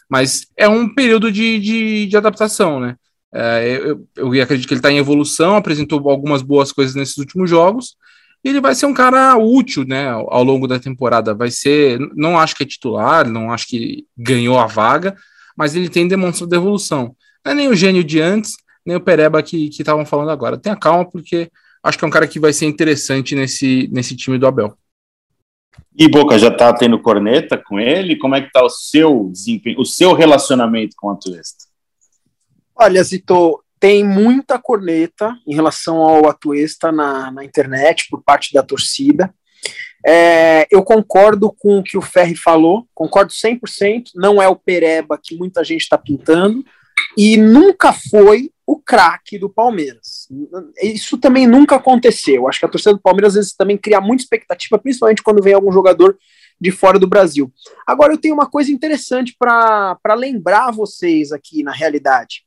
Mas 0.08 0.46
é 0.56 0.68
um 0.68 0.88
período 0.94 1.32
de, 1.32 1.58
de, 1.58 2.06
de 2.06 2.16
adaptação, 2.16 2.78
né? 2.78 2.96
É, 3.34 3.80
eu, 3.82 4.06
eu 4.16 4.42
acredito 4.42 4.66
que 4.66 4.74
ele 4.74 4.78
está 4.78 4.90
em 4.90 4.98
evolução, 4.98 5.56
apresentou 5.56 6.08
algumas 6.10 6.42
boas 6.42 6.72
coisas 6.72 6.94
nesses 6.94 7.16
últimos 7.18 7.50
jogos, 7.50 7.96
e 8.44 8.48
ele 8.48 8.60
vai 8.60 8.74
ser 8.74 8.86
um 8.86 8.94
cara 8.94 9.36
útil, 9.36 9.84
né, 9.84 10.08
ao, 10.08 10.44
longo 10.44 10.68
da 10.68 10.78
temporada. 10.78 11.34
Vai 11.34 11.50
ser, 11.50 11.98
não 12.14 12.38
acho 12.38 12.54
que 12.54 12.62
é 12.62 12.66
titular, 12.66 13.28
não 13.28 13.52
acho 13.52 13.66
que 13.66 14.06
ganhou 14.16 14.58
a 14.58 14.66
vaga, 14.66 15.16
mas 15.56 15.74
ele 15.74 15.88
tem 15.88 16.06
demonstrado 16.06 16.54
evolução. 16.54 17.16
Não 17.44 17.52
é 17.52 17.54
nem 17.54 17.68
o 17.68 17.74
gênio 17.74 18.04
de 18.04 18.20
antes, 18.20 18.54
nem 18.84 18.96
o 18.96 19.00
Pereba 19.00 19.42
que 19.42 19.68
estavam 19.68 20.06
falando 20.06 20.30
agora. 20.30 20.56
Tenha 20.56 20.76
calma, 20.76 21.04
porque 21.04 21.50
acho 21.82 21.98
que 21.98 22.04
é 22.04 22.08
um 22.08 22.10
cara 22.10 22.28
que 22.28 22.38
vai 22.38 22.52
ser 22.52 22.66
interessante 22.66 23.34
nesse, 23.34 23.88
nesse 23.92 24.14
time 24.14 24.38
do 24.38 24.46
Abel. 24.46 24.76
E 25.98 26.08
Boca 26.08 26.38
já 26.38 26.48
está 26.48 26.72
tendo 26.72 27.00
corneta 27.00 27.58
com 27.58 27.80
ele? 27.80 28.16
Como 28.16 28.34
é 28.34 28.40
que 28.40 28.46
está 28.46 28.62
o 28.62 28.70
seu 28.70 29.28
desempenho, 29.32 29.80
o 29.80 29.84
seu 29.84 30.12
relacionamento 30.12 30.94
com 30.96 31.08
o 31.08 31.10
Atuesta? 31.10 31.65
Olha, 32.78 33.02
Zito, 33.02 33.62
tem 33.80 34.04
muita 34.04 34.58
corneta 34.58 35.34
em 35.46 35.54
relação 35.54 35.98
ao 35.98 36.28
Atuesta 36.28 36.92
na, 36.92 37.30
na 37.30 37.44
internet 37.44 38.06
por 38.10 38.22
parte 38.22 38.52
da 38.52 38.62
torcida. 38.62 39.34
É, 40.06 40.66
eu 40.70 40.82
concordo 40.82 41.52
com 41.52 41.78
o 41.78 41.82
que 41.82 41.96
o 41.96 42.02
Ferri 42.02 42.36
falou, 42.36 42.86
concordo 42.94 43.32
100%. 43.32 44.10
Não 44.14 44.40
é 44.40 44.48
o 44.48 44.56
Pereba 44.56 45.18
que 45.22 45.36
muita 45.36 45.64
gente 45.64 45.82
está 45.82 45.98
pintando, 45.98 46.64
e 47.16 47.36
nunca 47.36 47.92
foi 47.92 48.50
o 48.66 48.78
craque 48.78 49.38
do 49.38 49.48
Palmeiras. 49.48 50.28
Isso 50.82 51.16
também 51.16 51.46
nunca 51.46 51.76
aconteceu. 51.76 52.48
Acho 52.48 52.60
que 52.60 52.66
a 52.66 52.68
torcida 52.68 52.94
do 52.94 53.00
Palmeiras 53.00 53.32
às 53.32 53.36
vezes 53.36 53.54
também 53.54 53.78
cria 53.78 54.00
muita 54.00 54.22
expectativa, 54.22 54.78
principalmente 54.78 55.22
quando 55.22 55.42
vem 55.42 55.54
algum 55.54 55.72
jogador 55.72 56.18
de 56.60 56.70
fora 56.70 56.98
do 56.98 57.06
Brasil. 57.06 57.52
Agora 57.86 58.12
eu 58.12 58.18
tenho 58.18 58.34
uma 58.34 58.48
coisa 58.50 58.72
interessante 58.72 59.34
para 59.38 60.14
lembrar 60.16 60.72
vocês 60.72 61.32
aqui 61.32 61.62
na 61.62 61.72
realidade. 61.72 62.45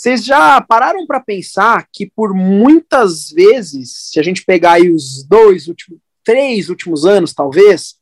Vocês 0.00 0.24
já 0.24 0.58
pararam 0.62 1.06
para 1.06 1.20
pensar 1.20 1.86
que 1.92 2.06
por 2.06 2.32
muitas 2.32 3.28
vezes, 3.28 4.08
se 4.10 4.18
a 4.18 4.22
gente 4.22 4.46
pegar 4.46 4.72
aí 4.72 4.90
os 4.90 5.22
dois 5.28 5.68
últimos, 5.68 6.00
três 6.24 6.70
últimos 6.70 7.04
anos, 7.04 7.34
talvez, 7.34 7.96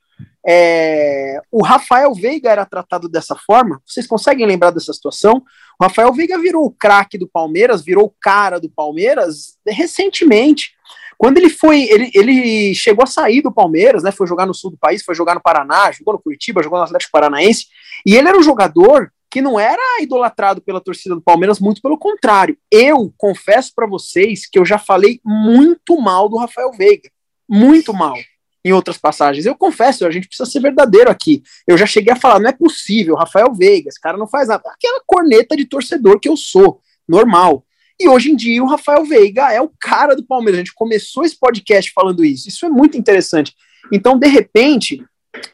é, 0.47 1.41
o 1.51 1.61
Rafael 1.61 2.15
Veiga 2.15 2.53
era 2.53 2.65
tratado 2.65 3.09
dessa 3.09 3.35
forma. 3.35 3.83
Vocês 3.85 4.07
conseguem 4.07 4.47
lembrar 4.47 4.71
dessa 4.71 4.93
situação? 4.93 5.43
O 5.77 5.83
Rafael 5.83 6.13
Veiga 6.13 6.39
virou 6.39 6.67
o 6.67 6.71
craque 6.71 7.19
do 7.19 7.27
Palmeiras, 7.27 7.83
virou 7.83 8.05
o 8.05 8.15
cara 8.21 8.61
do 8.61 8.71
Palmeiras 8.71 9.59
recentemente. 9.67 10.77
Quando 11.19 11.39
ele 11.39 11.51
foi, 11.51 11.83
ele, 11.91 12.13
ele 12.15 12.77
chegou 12.77 13.03
a 13.03 13.09
sair 13.09 13.43
do 13.43 13.51
Palmeiras, 13.51 14.05
né? 14.05 14.13
Foi 14.13 14.29
jogar 14.29 14.47
no 14.47 14.55
sul 14.55 14.71
do 14.71 14.79
país, 14.79 15.03
foi 15.03 15.17
jogar 15.17 15.35
no 15.35 15.43
Paraná, 15.43 15.91
jogou 15.91 16.15
no 16.15 16.23
Curitiba, 16.23 16.63
jogou 16.63 16.79
no 16.79 16.85
Atlético 16.85 17.11
Paranaense, 17.11 17.67
e 18.07 18.15
ele 18.15 18.29
era 18.29 18.39
um 18.39 18.43
jogador 18.45 19.13
que 19.31 19.43
não 19.43 19.59
era 19.59 20.01
idolatrado 20.01 20.61
pela 20.61 20.81
torcida 20.81 21.15
do 21.15 21.21
Palmeiras, 21.21 21.61
muito 21.61 21.83
pelo 21.83 21.99
contrário. 21.99 22.57
Eu 22.71 23.13
confesso 23.17 23.73
para 23.75 23.87
vocês 23.87 24.47
que 24.47 24.59
eu 24.59 24.65
já 24.65 24.79
falei 24.79 25.21
muito 25.25 26.01
mal 26.01 26.29
do 26.29 26.37
Rafael 26.37 26.73
Veiga, 26.73 27.11
muito 27.49 27.93
mal 27.93 28.17
em 28.65 28.73
outras 28.73 28.99
passagens. 28.99 29.47
Eu 29.47 29.55
confesso, 29.55 30.07
a 30.07 30.11
gente 30.11 30.29
precisa 30.29 30.49
ser 30.49 30.61
verdadeiro 30.61 31.11
aqui. 31.11 31.43
Eu 31.67 31.77
já 31.77 31.87
cheguei 31.87 32.13
a 32.13 32.17
falar, 32.17 32.41
não 32.41 32.51
é 32.51 32.53
possível, 32.53 33.15
Rafael 33.15 33.53
Veiga, 33.55 33.89
esse 33.89 34.01
cara 34.01 34.17
não 34.17 34.27
faz 34.27 34.49
nada. 34.49 34.63
Aquela 34.67 35.03
corneta 35.07 35.57
de 35.57 35.65
torcedor 35.65 36.19
que 36.19 36.29
eu 36.29 36.37
sou, 36.37 36.81
normal. 37.09 37.65
E 38.01 38.09
hoje 38.09 38.31
em 38.31 38.37
dia 38.37 38.63
o 38.63 38.69
Rafael 38.69 39.05
Veiga 39.05 39.53
é 39.53 39.61
o 39.61 39.71
cara 39.81 40.15
do 40.15 40.25
Palmeiras. 40.25 40.59
A 40.59 40.65
gente 40.65 40.75
começou 40.75 41.25
esse 41.25 41.39
podcast 41.39 41.93
falando 41.93 42.25
isso. 42.25 42.49
Isso 42.49 42.65
é 42.65 42.69
muito 42.69 42.97
interessante. 42.97 43.55
Então, 43.93 44.19
de 44.19 44.29
repente, 44.29 45.03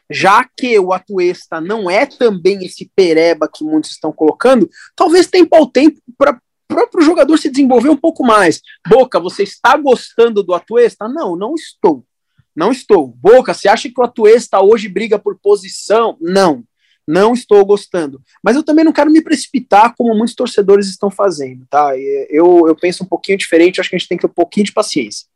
já 0.09 0.47
que 0.57 0.77
o 0.79 0.93
Atuesta 0.93 1.59
não 1.59 1.89
é 1.89 2.05
também 2.05 2.65
esse 2.65 2.89
pereba 2.95 3.49
que 3.51 3.63
muitos 3.63 3.91
estão 3.91 4.11
colocando, 4.11 4.69
talvez 4.95 5.27
tenha 5.27 5.47
o 5.51 5.67
tempo 5.67 5.99
para 6.17 6.39
próprio 6.67 7.03
jogador 7.03 7.37
se 7.37 7.49
desenvolver 7.49 7.89
um 7.89 7.97
pouco 7.97 8.25
mais. 8.25 8.61
Boca, 8.87 9.19
você 9.19 9.43
está 9.43 9.77
gostando 9.77 10.43
do 10.43 10.53
Atuesta? 10.53 11.07
Não, 11.07 11.35
não 11.35 11.53
estou. 11.53 12.03
Não 12.55 12.71
estou. 12.71 13.07
Boca, 13.07 13.53
você 13.53 13.67
acha 13.67 13.89
que 13.89 13.99
o 13.99 14.03
Atuesta 14.03 14.61
hoje 14.61 14.89
briga 14.89 15.19
por 15.19 15.37
posição? 15.39 16.17
Não 16.19 16.63
não 17.07 17.33
estou 17.33 17.63
gostando. 17.65 18.21
Mas 18.43 18.55
eu 18.55 18.63
também 18.63 18.83
não 18.83 18.91
quero 18.91 19.11
me 19.11 19.21
precipitar 19.21 19.93
como 19.95 20.15
muitos 20.15 20.35
torcedores 20.35 20.87
estão 20.87 21.11
fazendo, 21.11 21.65
tá? 21.69 21.97
Eu, 21.97 22.67
eu 22.67 22.75
penso 22.75 23.03
um 23.03 23.07
pouquinho 23.07 23.37
diferente, 23.37 23.79
acho 23.79 23.89
que 23.89 23.95
a 23.95 23.99
gente 23.99 24.07
tem 24.07 24.17
que 24.17 24.23
ter 24.23 24.31
um 24.31 24.33
pouquinho 24.33 24.65
de 24.65 24.73
paciência. 24.73 25.27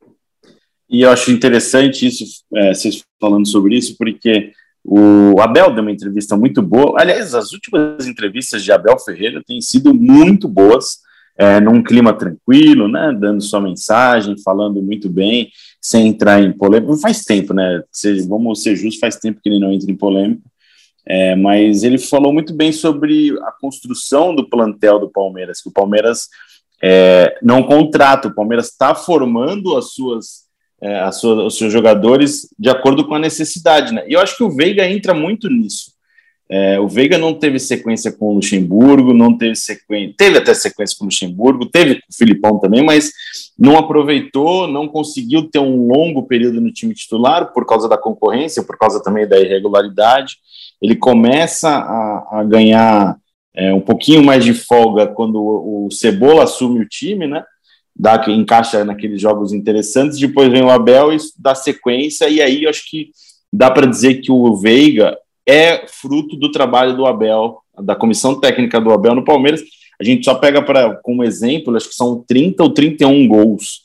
E 0.89 1.01
eu 1.01 1.11
acho 1.11 1.31
interessante 1.31 2.07
isso, 2.07 2.25
é, 2.55 2.73
vocês 2.73 3.03
falando 3.19 3.47
sobre 3.47 3.77
isso, 3.77 3.95
porque 3.97 4.51
o 4.83 5.39
Abel 5.39 5.73
deu 5.73 5.83
uma 5.83 5.91
entrevista 5.91 6.35
muito 6.35 6.61
boa. 6.61 6.99
Aliás, 6.99 7.35
as 7.35 7.51
últimas 7.51 8.07
entrevistas 8.07 8.63
de 8.63 8.71
Abel 8.71 8.97
Ferreira 8.99 9.41
têm 9.45 9.61
sido 9.61 9.93
muito 9.93 10.47
boas, 10.47 10.97
é, 11.37 11.59
num 11.59 11.83
clima 11.83 12.11
tranquilo, 12.11 12.87
né? 12.87 13.15
Dando 13.17 13.41
sua 13.41 13.61
mensagem, 13.61 14.35
falando 14.43 14.81
muito 14.81 15.09
bem, 15.09 15.49
sem 15.81 16.07
entrar 16.07 16.41
em 16.41 16.51
polêmica. 16.51 16.97
Faz 16.97 17.23
tempo, 17.23 17.53
né? 17.53 17.81
Vamos 18.27 18.61
ser 18.61 18.75
justos, 18.75 18.99
faz 18.99 19.15
tempo 19.15 19.39
que 19.41 19.47
ele 19.47 19.59
não 19.59 19.71
entra 19.71 19.89
em 19.89 19.95
polêmica. 19.95 20.41
É, 21.05 21.35
mas 21.35 21.83
ele 21.83 21.97
falou 21.97 22.33
muito 22.33 22.53
bem 22.53 22.71
sobre 22.71 23.31
a 23.43 23.51
construção 23.59 24.35
do 24.35 24.49
plantel 24.49 24.99
do 24.99 25.09
Palmeiras, 25.09 25.61
que 25.61 25.69
o 25.69 25.73
Palmeiras 25.73 26.27
é, 26.83 27.37
não 27.41 27.63
contrata, 27.63 28.27
o 28.27 28.35
Palmeiras 28.35 28.67
está 28.67 28.93
formando 28.93 29.75
as 29.77 29.93
suas, 29.93 30.48
é, 30.81 30.99
as 30.99 31.19
suas, 31.19 31.39
os 31.45 31.57
seus 31.57 31.71
jogadores 31.71 32.47
de 32.57 32.69
acordo 32.69 33.07
com 33.07 33.15
a 33.15 33.19
necessidade. 33.19 33.93
Né? 33.93 34.03
E 34.07 34.13
eu 34.13 34.19
acho 34.19 34.37
que 34.37 34.43
o 34.43 34.49
Veiga 34.49 34.87
entra 34.87 35.13
muito 35.13 35.49
nisso. 35.49 35.97
É, 36.51 36.79
o 36.79 36.87
Veiga 36.87 37.15
não 37.15 37.35
teve 37.35 37.59
sequência 37.59 38.11
com 38.11 38.29
o 38.29 38.33
Luxemburgo, 38.33 39.13
não 39.13 39.37
teve 39.37 39.55
sequência, 39.55 40.15
teve 40.17 40.39
até 40.39 40.51
sequência 40.55 40.97
com 40.97 41.03
o 41.03 41.07
Luxemburgo, 41.07 41.67
teve 41.67 41.95
com 41.95 42.07
o 42.09 42.15
Filipão 42.15 42.57
também, 42.57 42.83
mas 42.83 43.11
não 43.57 43.77
aproveitou, 43.77 44.67
não 44.67 44.87
conseguiu 44.87 45.47
ter 45.47 45.59
um 45.59 45.87
longo 45.87 46.23
período 46.23 46.59
no 46.59 46.73
time 46.73 46.95
titular 46.95 47.53
por 47.53 47.67
causa 47.67 47.87
da 47.87 47.99
concorrência, 47.99 48.63
por 48.63 48.79
causa 48.79 49.03
também 49.03 49.27
da 49.27 49.39
irregularidade 49.39 50.37
ele 50.81 50.95
começa 50.95 51.69
a, 51.69 52.39
a 52.39 52.43
ganhar 52.43 53.17
é, 53.55 53.73
um 53.73 53.81
pouquinho 53.81 54.23
mais 54.23 54.43
de 54.43 54.53
folga 54.53 55.07
quando 55.07 55.35
o, 55.41 55.87
o, 55.87 55.91
Cebola 55.91 56.43
assume 56.43 56.79
o 56.79 56.87
time, 56.87 57.27
né? 57.27 57.43
Dá, 57.99 58.23
encaixa 58.29 58.85
naqueles 58.85 59.21
jogos 59.21 59.51
interessantes. 59.51 60.17
Depois 60.17 60.49
vem 60.49 60.63
o 60.63 60.69
Abel 60.69 61.11
e 61.11 61.17
dá 61.37 61.53
sequência, 61.53 62.29
e 62.29 62.41
aí 62.41 62.63
eu 62.63 62.69
acho 62.69 62.89
que 62.89 63.11
dá 63.51 63.69
para 63.69 63.85
dizer 63.85 64.21
que 64.21 64.31
o 64.31 64.55
Veiga 64.55 65.17
é 65.45 65.85
fruto 65.87 66.37
do 66.37 66.51
trabalho 66.51 66.95
do 66.95 67.05
Abel, 67.05 67.57
da 67.77 67.95
comissão 67.95 68.39
técnica 68.39 68.79
do 68.79 68.91
Abel 68.91 69.15
no 69.15 69.25
Palmeiras. 69.25 69.61
A 69.99 70.03
gente 70.03 70.23
só 70.23 70.35
pega 70.35 70.61
para 70.61 70.95
como 70.97 71.23
exemplo, 71.23 71.75
acho 71.75 71.89
que 71.89 71.95
são 71.95 72.23
30 72.25 72.63
ou 72.63 72.69
31 72.69 73.27
gols 73.27 73.81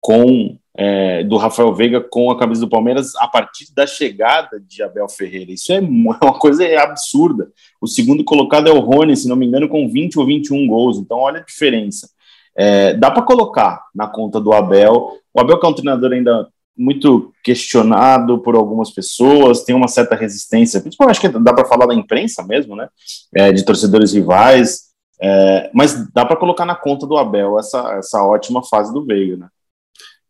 com 0.00 0.56
é, 0.76 1.22
do 1.24 1.36
Rafael 1.36 1.74
Veiga 1.74 2.00
com 2.00 2.30
a 2.30 2.38
camisa 2.38 2.62
do 2.62 2.70
Palmeiras 2.70 3.14
a 3.16 3.28
partir 3.28 3.66
da 3.74 3.86
chegada 3.86 4.58
de 4.58 4.82
Abel 4.82 5.08
Ferreira. 5.08 5.52
Isso 5.52 5.72
é 5.72 5.80
uma 5.80 6.38
coisa 6.38 6.64
absurda. 6.80 7.50
O 7.80 7.86
segundo 7.86 8.24
colocado 8.24 8.68
é 8.68 8.72
o 8.72 8.80
Rony, 8.80 9.16
se 9.16 9.28
não 9.28 9.36
me 9.36 9.46
engano, 9.46 9.68
com 9.68 9.88
20 9.88 10.18
ou 10.18 10.24
21 10.24 10.66
gols. 10.66 10.96
Então, 10.96 11.18
olha 11.18 11.40
a 11.40 11.44
diferença. 11.44 12.08
É, 12.56 12.94
dá 12.94 13.10
para 13.10 13.22
colocar 13.22 13.84
na 13.94 14.06
conta 14.06 14.40
do 14.40 14.52
Abel. 14.52 15.12
O 15.32 15.40
Abel, 15.40 15.58
que 15.58 15.66
é 15.66 15.68
um 15.68 15.74
treinador 15.74 16.12
ainda 16.12 16.48
muito 16.76 17.32
questionado 17.44 18.38
por 18.38 18.54
algumas 18.54 18.90
pessoas, 18.90 19.64
tem 19.64 19.74
uma 19.74 19.88
certa 19.88 20.14
resistência, 20.14 20.80
principalmente 20.80 21.18
acho 21.18 21.20
que 21.20 21.38
dá 21.38 21.52
para 21.52 21.66
falar 21.66 21.86
da 21.86 21.94
imprensa 21.94 22.42
mesmo, 22.42 22.74
né? 22.74 22.88
É, 23.34 23.52
de 23.52 23.64
torcedores 23.64 24.12
rivais. 24.12 24.90
É, 25.22 25.70
mas 25.74 26.10
dá 26.12 26.24
para 26.24 26.36
colocar 26.36 26.64
na 26.64 26.74
conta 26.74 27.06
do 27.06 27.18
Abel 27.18 27.58
essa, 27.58 27.96
essa 27.98 28.22
ótima 28.22 28.62
fase 28.64 28.92
do 28.92 29.04
Veiga, 29.04 29.36
né? 29.36 29.48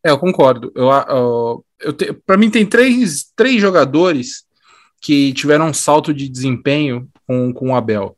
É, 0.04 0.10
eu 0.10 0.18
concordo. 0.18 0.72
Eu, 0.74 0.88
eu, 0.90 1.64
eu 1.80 2.14
para 2.26 2.36
mim 2.36 2.50
tem 2.50 2.66
três, 2.66 3.30
três 3.36 3.60
jogadores 3.60 4.44
que 5.00 5.32
tiveram 5.32 5.68
um 5.68 5.74
salto 5.74 6.12
de 6.12 6.28
desempenho 6.28 7.08
com, 7.26 7.52
com 7.52 7.70
o 7.70 7.74
Abel. 7.74 8.16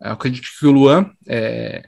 Eu 0.00 0.12
acredito 0.12 0.48
que 0.58 0.66
o 0.66 0.72
Luan 0.72 1.10
é, 1.28 1.82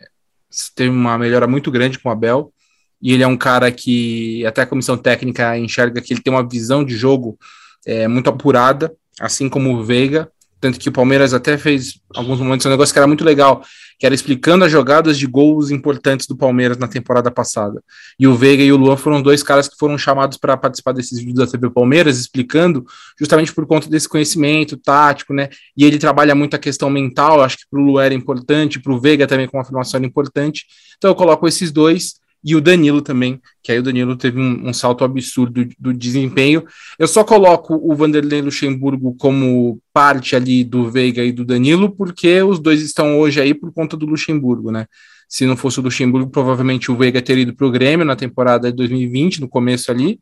teve 0.74 0.90
uma 0.90 1.18
melhora 1.18 1.46
muito 1.46 1.70
grande 1.70 1.98
com 1.98 2.08
o 2.08 2.12
Abel, 2.12 2.52
e 3.00 3.12
ele 3.12 3.22
é 3.22 3.26
um 3.26 3.36
cara 3.36 3.70
que 3.70 4.44
até 4.46 4.62
a 4.62 4.66
comissão 4.66 4.96
técnica 4.96 5.58
enxerga 5.58 6.00
que 6.00 6.12
ele 6.12 6.22
tem 6.22 6.32
uma 6.32 6.46
visão 6.46 6.84
de 6.84 6.96
jogo 6.96 7.38
é, 7.84 8.08
muito 8.08 8.30
apurada, 8.30 8.94
assim 9.20 9.48
como 9.48 9.74
o 9.74 9.84
Veiga, 9.84 10.30
tanto 10.66 10.80
que 10.80 10.88
o 10.88 10.92
Palmeiras 10.92 11.32
até 11.32 11.56
fez 11.56 12.00
alguns 12.12 12.40
momentos 12.40 12.66
um 12.66 12.70
negócio 12.70 12.92
que 12.92 12.98
era 12.98 13.06
muito 13.06 13.24
legal, 13.24 13.62
que 14.00 14.04
era 14.04 14.12
explicando 14.12 14.64
as 14.64 14.72
jogadas 14.72 15.16
de 15.16 15.24
gols 15.24 15.70
importantes 15.70 16.26
do 16.26 16.36
Palmeiras 16.36 16.76
na 16.76 16.88
temporada 16.88 17.30
passada. 17.30 17.80
E 18.18 18.26
o 18.26 18.34
Veiga 18.34 18.64
e 18.64 18.72
o 18.72 18.76
Luan 18.76 18.96
foram 18.96 19.22
dois 19.22 19.44
caras 19.44 19.68
que 19.68 19.76
foram 19.78 19.96
chamados 19.96 20.36
para 20.36 20.56
participar 20.56 20.90
desses 20.90 21.20
vídeos 21.20 21.38
da 21.38 21.46
TV 21.46 21.70
Palmeiras, 21.70 22.18
explicando 22.18 22.84
justamente 23.16 23.54
por 23.54 23.64
conta 23.64 23.88
desse 23.88 24.08
conhecimento 24.08 24.76
tático, 24.76 25.32
né? 25.32 25.50
E 25.76 25.84
ele 25.84 25.98
trabalha 25.98 26.34
muito 26.34 26.56
a 26.56 26.58
questão 26.58 26.90
mental, 26.90 27.40
acho 27.40 27.58
que 27.58 27.64
para 27.70 27.78
o 27.78 27.84
Luan 27.84 28.04
era 28.04 28.14
importante, 28.14 28.80
para 28.80 28.92
o 28.92 29.00
Veiga 29.00 29.24
também 29.24 29.46
com 29.46 29.56
uma 29.56 29.62
afirmação 29.62 29.98
era 29.98 30.06
importante. 30.06 30.66
Então 30.98 31.12
eu 31.12 31.14
coloco 31.14 31.46
esses 31.46 31.70
dois 31.70 32.14
e 32.44 32.54
o 32.54 32.60
Danilo 32.60 33.02
também, 33.02 33.40
que 33.62 33.72
aí 33.72 33.78
o 33.78 33.82
Danilo 33.82 34.16
teve 34.16 34.40
um, 34.40 34.68
um 34.68 34.72
salto 34.72 35.02
absurdo 35.04 35.66
do, 35.78 35.92
desempenho. 35.92 36.64
Eu 36.98 37.08
só 37.08 37.24
coloco 37.24 37.74
o 37.74 37.94
Vanderlei 37.94 38.40
Luxemburgo 38.40 39.14
como 39.18 39.80
parte 39.92 40.36
ali 40.36 40.62
do 40.62 40.90
Veiga 40.90 41.24
e 41.24 41.32
do 41.32 41.44
Danilo, 41.44 41.90
porque 41.90 42.42
os 42.42 42.58
dois 42.60 42.82
estão 42.82 43.18
hoje 43.18 43.40
aí 43.40 43.52
por 43.52 43.72
conta 43.72 43.96
do 43.96 44.06
Luxemburgo, 44.06 44.70
né? 44.70 44.86
Se 45.28 45.44
não 45.44 45.56
fosse 45.56 45.80
o 45.80 45.82
Luxemburgo, 45.82 46.30
provavelmente 46.30 46.90
o 46.90 46.96
Veiga 46.96 47.20
teria 47.20 47.42
ido 47.42 47.54
para 47.54 47.66
o 47.66 47.70
Grêmio 47.70 48.06
na 48.06 48.14
temporada 48.14 48.70
de 48.70 48.76
2020, 48.76 49.40
no 49.40 49.48
começo 49.48 49.90
ali. 49.90 50.20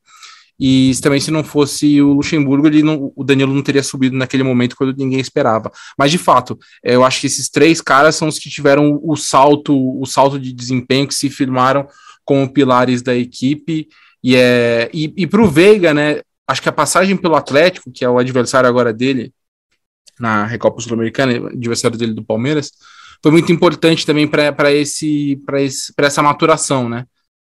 E 0.59 0.93
também 1.03 1.21
se 1.21 1.31
não 1.31 1.43
fosse 1.43 2.01
o 2.01 2.13
Luxemburgo, 2.13 2.67
ele 2.67 2.83
não, 2.83 3.13
o 3.17 3.25
Danilo 3.25 3.53
não 3.53 3.63
teria 3.63 3.83
subido 3.83 4.17
naquele 4.17 4.43
momento 4.43 4.77
quando 4.77 4.97
ninguém 4.97 5.21
esperava. 5.21 5.71
Mas 5.99 6.11
de 6.11 6.19
fato, 6.19 6.59
eu 6.83 7.05
acho 7.05 7.21
que 7.21 7.27
esses 7.27 7.49
três 7.49 7.81
caras 7.81 8.15
são 8.15 8.29
os 8.29 8.39
que 8.39 8.49
tiveram 8.49 9.01
o 9.03 9.17
salto, 9.17 9.75
o 10.01 10.07
salto 10.07 10.39
de 10.39 10.53
desempenho, 10.53 11.09
que 11.09 11.15
se 11.15 11.29
firmaram 11.29 11.87
como 12.25 12.53
pilares 12.53 13.03
da 13.03 13.15
equipe. 13.15 13.89
E, 14.23 14.37
é, 14.37 14.91
e, 14.95 15.13
e 15.17 15.27
para 15.27 15.43
o 15.43 15.51
Veiga, 15.51 15.93
né? 15.93 16.21
Acho 16.47 16.63
que 16.63 16.69
a 16.69 16.73
passagem 16.73 17.17
pelo 17.17 17.37
Atlético, 17.37 17.91
que 17.91 18.05
é 18.05 18.09
o 18.09 18.19
adversário 18.19 18.69
agora 18.69 18.93
dele, 18.93 19.33
na 20.21 20.45
Recopa 20.45 20.81
Sul-Americana, 20.81 21.49
adversário 21.49 21.99
dele 21.99 22.13
do 22.13 22.25
Palmeiras, 22.25 22.71
foi 23.23 23.33
muito 23.33 23.51
importante 23.51 24.05
também 24.05 24.29
para 24.29 24.71
esse, 24.71 25.41
esse, 25.55 25.93
essa 25.97 26.23
maturação, 26.23 26.89
né? 26.89 27.07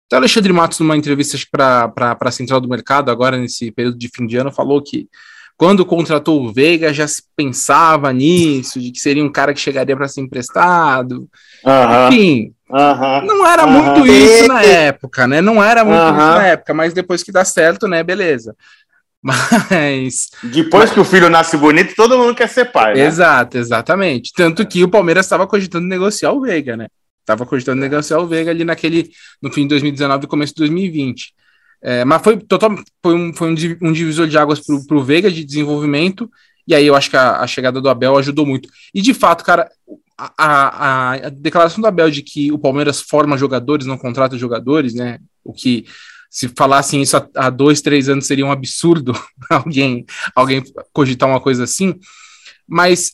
Então, 0.05 0.19
Alexandre 0.19 0.53
Matos, 0.53 0.79
numa 0.79 0.97
entrevista 0.97 1.37
para 1.51 2.17
a 2.19 2.31
Central 2.31 2.61
do 2.61 2.69
Mercado, 2.69 3.09
agora 3.09 3.37
nesse 3.37 3.71
período 3.71 3.97
de 3.97 4.09
fim 4.13 4.27
de 4.27 4.37
ano, 4.37 4.51
falou 4.51 4.81
que 4.81 5.07
quando 5.57 5.85
contratou 5.85 6.43
o 6.43 6.51
Veiga 6.51 6.93
já 6.93 7.07
se 7.07 7.23
pensava 7.35 8.11
nisso, 8.11 8.79
de 8.79 8.91
que 8.91 8.99
seria 8.99 9.23
um 9.23 9.31
cara 9.31 9.53
que 9.53 9.59
chegaria 9.59 9.95
para 9.95 10.07
ser 10.07 10.21
emprestado. 10.21 11.27
Uhum. 11.63 12.07
Enfim, 12.07 12.53
Não 13.21 13.45
era 13.45 13.67
muito 13.67 14.05
isso 14.05 14.47
na 14.47 14.63
época, 14.63 15.27
né? 15.27 15.41
Não 15.41 15.63
era 15.63 15.85
muito 15.85 16.01
isso 16.01 16.13
na 16.13 16.47
época, 16.47 16.73
mas 16.73 16.91
depois 16.91 17.21
que 17.21 17.31
dá 17.31 17.45
certo, 17.45 17.87
né? 17.87 18.03
Beleza. 18.03 18.55
Mas. 19.23 20.31
Depois 20.43 20.91
que 20.91 20.99
o 20.99 21.05
filho 21.05 21.29
nasce 21.29 21.55
bonito, 21.55 21.95
todo 21.95 22.17
mundo 22.17 22.35
quer 22.35 22.49
ser 22.49 22.65
pai, 22.65 22.95
né? 22.95 23.05
Exato, 23.05 23.57
exatamente. 23.57 24.33
Tanto 24.35 24.67
que 24.67 24.83
o 24.83 24.89
Palmeiras 24.89 25.25
estava 25.25 25.47
cogitando 25.47 25.87
negociar 25.87 26.33
o 26.33 26.41
Veiga, 26.41 26.75
né? 26.75 26.87
Tava 27.25 27.45
cogitando 27.45 27.79
negociar 27.79 28.19
o 28.19 28.27
Veiga 28.27 28.51
ali 28.51 28.63
naquele. 28.63 29.11
no 29.41 29.51
fim 29.51 29.63
de 29.63 29.69
2019 29.69 30.25
e 30.25 30.27
começo 30.27 30.53
de 30.53 30.59
2020. 30.59 31.33
É, 31.81 32.05
mas 32.05 32.21
foi 32.21 32.37
total, 32.37 32.75
foi 33.01 33.13
um, 33.13 33.33
foi 33.33 33.49
um, 33.49 33.91
divisor 33.91 34.27
de 34.27 34.37
águas 34.37 34.59
pro, 34.59 34.85
pro 34.87 35.03
Veiga 35.03 35.29
de 35.29 35.43
desenvolvimento. 35.43 36.29
E 36.65 36.73
aí 36.73 36.87
eu 36.87 36.95
acho 36.95 37.09
que 37.09 37.17
a, 37.17 37.41
a 37.41 37.47
chegada 37.47 37.81
do 37.81 37.89
Abel 37.89 38.17
ajudou 38.17 38.45
muito. 38.45 38.69
E 38.93 39.01
de 39.01 39.13
fato, 39.13 39.43
cara, 39.43 39.69
a, 40.17 40.31
a, 40.37 41.13
a, 41.13 41.29
declaração 41.29 41.81
do 41.81 41.87
Abel 41.87 42.09
de 42.09 42.21
que 42.21 42.51
o 42.51 42.57
Palmeiras 42.57 43.01
forma 43.01 43.37
jogadores, 43.37 43.85
não 43.85 43.97
contrata 43.97 44.37
jogadores, 44.37 44.93
né? 44.93 45.19
O 45.43 45.53
que 45.53 45.85
se 46.29 46.47
falassem 46.47 47.01
isso 47.01 47.17
há, 47.17 47.27
há 47.35 47.49
dois, 47.49 47.81
três 47.81 48.09
anos 48.09 48.25
seria 48.25 48.45
um 48.45 48.51
absurdo 48.51 49.13
alguém, 49.49 50.05
alguém 50.33 50.63
cogitar 50.91 51.27
uma 51.27 51.41
coisa 51.41 51.65
assim. 51.65 51.99
Mas 52.67 53.11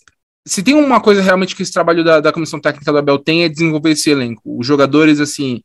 se 0.50 0.64
tem 0.64 0.74
uma 0.74 1.00
coisa 1.00 1.22
realmente 1.22 1.56
que 1.56 1.62
esse 1.62 1.72
trabalho 1.72 2.04
da, 2.04 2.20
da 2.20 2.32
comissão 2.32 2.60
técnica 2.60 2.92
do 2.92 2.98
Abel 2.98 3.20
tem 3.20 3.44
é 3.44 3.50
desenvolver 3.50 3.92
esse 3.92 4.10
elenco. 4.10 4.42
Os 4.46 4.66
jogadores, 4.66 5.20
assim, 5.20 5.62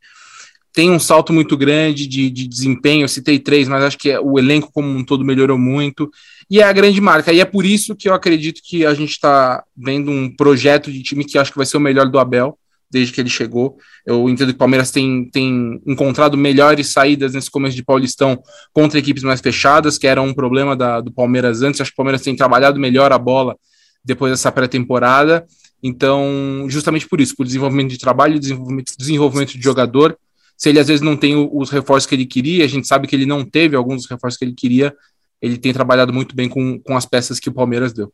tem 0.75 0.91
um 0.91 0.99
salto 0.99 1.33
muito 1.33 1.57
grande 1.57 2.07
de, 2.07 2.29
de 2.29 2.47
desempenho. 2.47 3.05
Eu 3.05 3.09
citei 3.09 3.38
três, 3.38 3.67
mas 3.67 3.83
acho 3.83 3.97
que 3.97 4.11
é, 4.11 4.21
o 4.21 4.38
elenco 4.38 4.71
como 4.73 4.88
um 4.88 5.05
todo 5.05 5.25
melhorou 5.25 5.57
muito. 5.57 6.11
E 6.50 6.61
é 6.61 6.64
a 6.64 6.73
grande 6.73 7.00
marca. 7.00 7.33
E 7.33 7.41
é 7.41 7.45
por 7.45 7.64
isso 7.64 7.97
que 7.97 8.09
eu 8.09 8.14
acredito 8.14 8.61
que 8.62 8.85
a 8.85 8.93
gente 8.93 9.12
está 9.12 9.64
vendo 9.76 10.11
um 10.11 10.29
projeto 10.35 10.93
de 10.93 11.03
time 11.03 11.25
que 11.25 11.38
acho 11.38 11.50
que 11.50 11.57
vai 11.57 11.67
ser 11.67 11.76
o 11.76 11.81
melhor 11.81 12.09
do 12.09 12.19
Abel 12.19 12.59
desde 12.91 13.12
que 13.12 13.21
ele 13.21 13.31
chegou. 13.31 13.76
Eu 14.07 14.29
entendo 14.29 14.49
que 14.49 14.57
o 14.57 14.59
Palmeiras 14.59 14.91
tem, 14.91 15.29
tem 15.31 15.81
encontrado 15.87 16.37
melhores 16.37 16.93
saídas 16.93 17.33
nesse 17.33 17.50
começo 17.50 17.75
de 17.75 17.83
Paulistão 17.83 18.41
contra 18.73 18.99
equipes 18.99 19.23
mais 19.23 19.41
fechadas, 19.41 19.97
que 19.97 20.07
era 20.07 20.21
um 20.21 20.35
problema 20.35 20.76
da, 20.76 21.00
do 21.00 21.11
Palmeiras 21.11 21.62
antes. 21.62 21.81
Acho 21.81 21.91
que 21.91 21.95
o 21.95 21.97
Palmeiras 21.97 22.23
tem 22.23 22.37
trabalhado 22.37 22.79
melhor 22.79 23.12
a 23.12 23.19
bola 23.19 23.57
depois 24.04 24.32
dessa 24.32 24.52
pré-temporada. 24.52 25.46
Então, 25.82 26.66
justamente 26.68 27.08
por 27.08 27.20
isso, 27.20 27.37
por 27.37 27.46
desenvolvimento 27.46 27.90
de 27.90 27.99
trabalho, 27.99 28.38
desenvolvimento, 28.38 28.92
desenvolvimento 28.99 29.52
de 29.52 29.62
jogador. 29.62 30.16
Se 30.56 30.68
ele 30.68 30.78
às 30.78 30.87
vezes 30.87 31.02
não 31.02 31.16
tem 31.16 31.34
os 31.52 31.70
reforços 31.70 32.06
que 32.06 32.14
ele 32.14 32.26
queria, 32.26 32.64
a 32.64 32.68
gente 32.68 32.87
sabe 32.87 33.06
que 33.06 33.16
ele 33.16 33.26
não 33.26 33.44
teve 33.44 33.76
alguns 33.76 34.02
dos 34.02 34.11
reforços 34.11 34.38
que 34.38 34.44
ele 34.44 34.54
queria, 34.54 34.94
ele 35.42 35.58
tem 35.58 35.73
trabalhado 35.73 36.12
muito 36.12 36.34
bem 36.34 36.49
com, 36.49 36.78
com 36.78 36.96
as 36.96 37.04
peças 37.04 37.40
que 37.40 37.49
o 37.49 37.52
Palmeiras 37.52 37.92
deu 37.92 38.12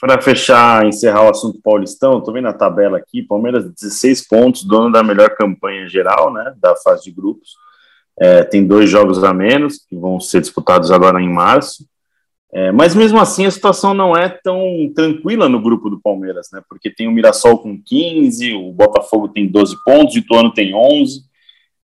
para 0.00 0.20
fechar, 0.20 0.84
encerrar 0.86 1.24
o 1.24 1.30
assunto 1.30 1.60
paulistão, 1.62 2.20
tô 2.20 2.32
vendo 2.32 2.48
a 2.48 2.52
tabela 2.52 2.98
aqui, 2.98 3.22
Palmeiras 3.22 3.64
16 3.64 4.26
pontos, 4.26 4.64
dono 4.64 4.90
da 4.90 5.02
melhor 5.02 5.30
campanha 5.30 5.88
geral, 5.88 6.32
né, 6.32 6.54
da 6.58 6.74
fase 6.76 7.04
de 7.04 7.12
grupos. 7.12 7.56
É, 8.20 8.42
tem 8.42 8.66
dois 8.66 8.90
jogos 8.90 9.22
a 9.22 9.32
menos, 9.32 9.78
que 9.88 9.96
vão 9.96 10.18
ser 10.18 10.40
disputados 10.40 10.90
agora 10.90 11.20
em 11.22 11.32
março. 11.32 11.86
É, 12.52 12.72
mas 12.72 12.94
mesmo 12.94 13.18
assim 13.20 13.44
a 13.44 13.50
situação 13.50 13.92
não 13.92 14.16
é 14.16 14.28
tão 14.28 14.90
tranquila 14.94 15.48
no 15.48 15.60
grupo 15.60 15.90
do 15.90 16.00
Palmeiras, 16.00 16.48
né? 16.52 16.62
Porque 16.68 16.90
tem 16.90 17.06
o 17.06 17.12
Mirassol 17.12 17.58
com 17.58 17.80
15, 17.80 18.54
o 18.54 18.72
Botafogo 18.72 19.28
tem 19.28 19.46
12 19.46 19.76
pontos, 19.84 20.14
o 20.14 20.18
Ituano 20.18 20.52
tem 20.52 20.74
11, 20.74 21.22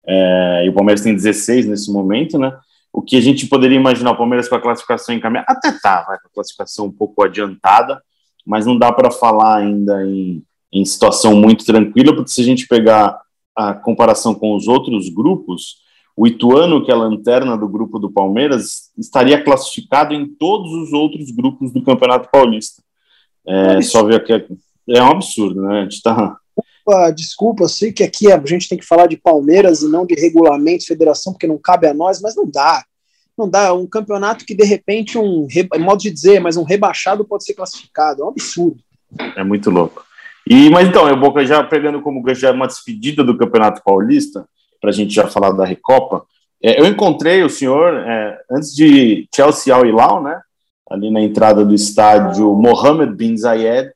é, 0.06 0.62
e 0.64 0.68
o 0.68 0.72
Palmeiras 0.72 1.02
tem 1.02 1.14
16 1.14 1.66
nesse 1.66 1.92
momento, 1.92 2.38
né? 2.38 2.52
o 2.94 3.02
que 3.02 3.16
a 3.16 3.20
gente 3.20 3.48
poderia 3.48 3.76
imaginar 3.76 4.12
o 4.12 4.16
Palmeiras 4.16 4.48
com 4.48 4.54
a 4.54 4.60
classificação 4.60 5.12
encaminhada, 5.12 5.46
até 5.50 5.72
tá, 5.72 6.02
vai, 6.02 6.16
com 6.16 6.28
a 6.28 6.32
classificação 6.32 6.86
um 6.86 6.92
pouco 6.92 7.24
adiantada, 7.24 8.00
mas 8.46 8.64
não 8.64 8.78
dá 8.78 8.92
para 8.92 9.10
falar 9.10 9.56
ainda 9.56 10.06
em, 10.06 10.44
em 10.72 10.84
situação 10.84 11.34
muito 11.34 11.64
tranquila, 11.64 12.14
porque 12.14 12.30
se 12.30 12.40
a 12.40 12.44
gente 12.44 12.68
pegar 12.68 13.20
a 13.56 13.74
comparação 13.74 14.32
com 14.32 14.54
os 14.54 14.68
outros 14.68 15.08
grupos, 15.08 15.78
o 16.16 16.26
Ituano, 16.26 16.84
que 16.84 16.90
é 16.90 16.94
a 16.94 16.98
lanterna 16.98 17.56
do 17.56 17.68
grupo 17.68 17.98
do 17.98 18.10
Palmeiras, 18.10 18.90
estaria 18.96 19.42
classificado 19.42 20.14
em 20.14 20.26
todos 20.26 20.72
os 20.72 20.92
outros 20.92 21.30
grupos 21.30 21.72
do 21.72 21.82
Campeonato 21.82 22.30
Paulista. 22.30 22.82
É, 23.46 23.82
só 23.82 24.04
ver 24.04 24.22
que 24.24 24.32
é, 24.32 24.46
é 24.90 25.02
um 25.02 25.10
absurdo, 25.10 25.62
né? 25.62 25.80
A 25.80 25.82
gente 25.82 26.00
tá. 26.02 26.36
Desculpa, 26.56 27.12
desculpa, 27.12 27.64
eu 27.64 27.68
sei 27.68 27.92
que 27.92 28.04
aqui 28.04 28.30
a 28.30 28.40
gente 28.46 28.68
tem 28.68 28.78
que 28.78 28.86
falar 28.86 29.06
de 29.06 29.16
Palmeiras 29.16 29.82
e 29.82 29.90
não 29.90 30.06
de 30.06 30.14
regulamento, 30.14 30.86
federação, 30.86 31.32
porque 31.32 31.46
não 31.46 31.58
cabe 31.58 31.88
a 31.88 31.94
nós, 31.94 32.20
mas 32.20 32.36
não 32.36 32.48
dá. 32.48 32.84
Não 33.36 33.48
dá. 33.48 33.74
Um 33.74 33.86
campeonato 33.86 34.44
que, 34.44 34.54
de 34.54 34.64
repente, 34.64 35.18
um 35.18 35.48
modo 35.80 36.00
de 36.00 36.10
dizer, 36.10 36.40
mas 36.40 36.56
um 36.56 36.62
rebaixado 36.62 37.24
pode 37.24 37.44
ser 37.44 37.54
classificado. 37.54 38.22
É 38.22 38.24
um 38.24 38.28
absurdo. 38.28 38.78
É 39.36 39.42
muito 39.42 39.68
louco. 39.68 40.04
E, 40.48 40.70
mas 40.70 40.86
então, 40.86 41.08
eu 41.08 41.18
vou 41.18 41.44
já 41.44 41.64
pegando 41.64 42.00
como 42.02 42.22
já 42.34 42.52
uma 42.52 42.66
despedida 42.66 43.24
do 43.24 43.36
Campeonato 43.36 43.82
Paulista, 43.82 44.46
para 44.84 44.90
a 44.90 44.92
gente 44.92 45.14
já 45.14 45.26
falar 45.26 45.52
da 45.52 45.64
Recopa. 45.64 46.26
É, 46.62 46.78
eu 46.78 46.84
encontrei 46.84 47.42
o 47.42 47.48
senhor 47.48 47.94
é, 48.06 48.38
antes 48.50 48.76
de 48.76 49.26
Chelsea 49.34 49.74
Al 49.74 49.86
Hilal, 49.86 50.22
né? 50.22 50.38
Ali 50.90 51.10
na 51.10 51.22
entrada 51.22 51.64
do 51.64 51.74
estádio 51.74 52.52
Mohammed 52.54 53.14
bin 53.14 53.34
Zayed, 53.34 53.90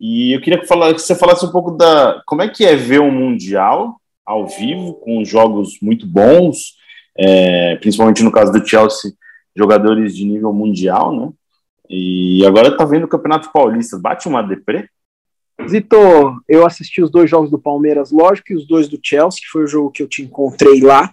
e 0.00 0.32
eu 0.32 0.40
queria 0.40 0.58
que, 0.58 0.66
que 0.66 0.98
você 1.02 1.14
falasse 1.14 1.44
um 1.44 1.50
pouco 1.52 1.72
da 1.72 2.22
como 2.26 2.40
é 2.40 2.48
que 2.48 2.64
é 2.64 2.74
ver 2.74 3.02
um 3.02 3.10
mundial 3.10 3.96
ao 4.24 4.46
vivo 4.46 4.94
com 4.94 5.22
jogos 5.22 5.76
muito 5.82 6.06
bons, 6.06 6.76
é, 7.18 7.76
principalmente 7.76 8.22
no 8.22 8.32
caso 8.32 8.50
do 8.50 8.66
Chelsea, 8.66 9.12
jogadores 9.54 10.16
de 10.16 10.24
nível 10.24 10.54
mundial, 10.54 11.14
né? 11.14 11.28
E 11.90 12.42
agora 12.46 12.74
tá 12.74 12.86
vendo 12.86 13.04
o 13.04 13.08
Campeonato 13.08 13.52
Paulista, 13.52 13.98
bate 13.98 14.26
uma 14.26 14.42
deprê? 14.42 14.88
Zito, 15.68 15.96
eu 16.48 16.66
assisti 16.66 17.02
os 17.02 17.10
dois 17.10 17.30
jogos 17.30 17.50
do 17.50 17.58
Palmeiras, 17.58 18.10
lógico, 18.10 18.52
e 18.52 18.56
os 18.56 18.66
dois 18.66 18.88
do 18.88 18.98
Chelsea, 19.02 19.40
que 19.40 19.50
foi 19.50 19.64
o 19.64 19.68
jogo 19.68 19.90
que 19.90 20.02
eu 20.02 20.08
te 20.08 20.22
encontrei 20.22 20.80
lá. 20.80 21.10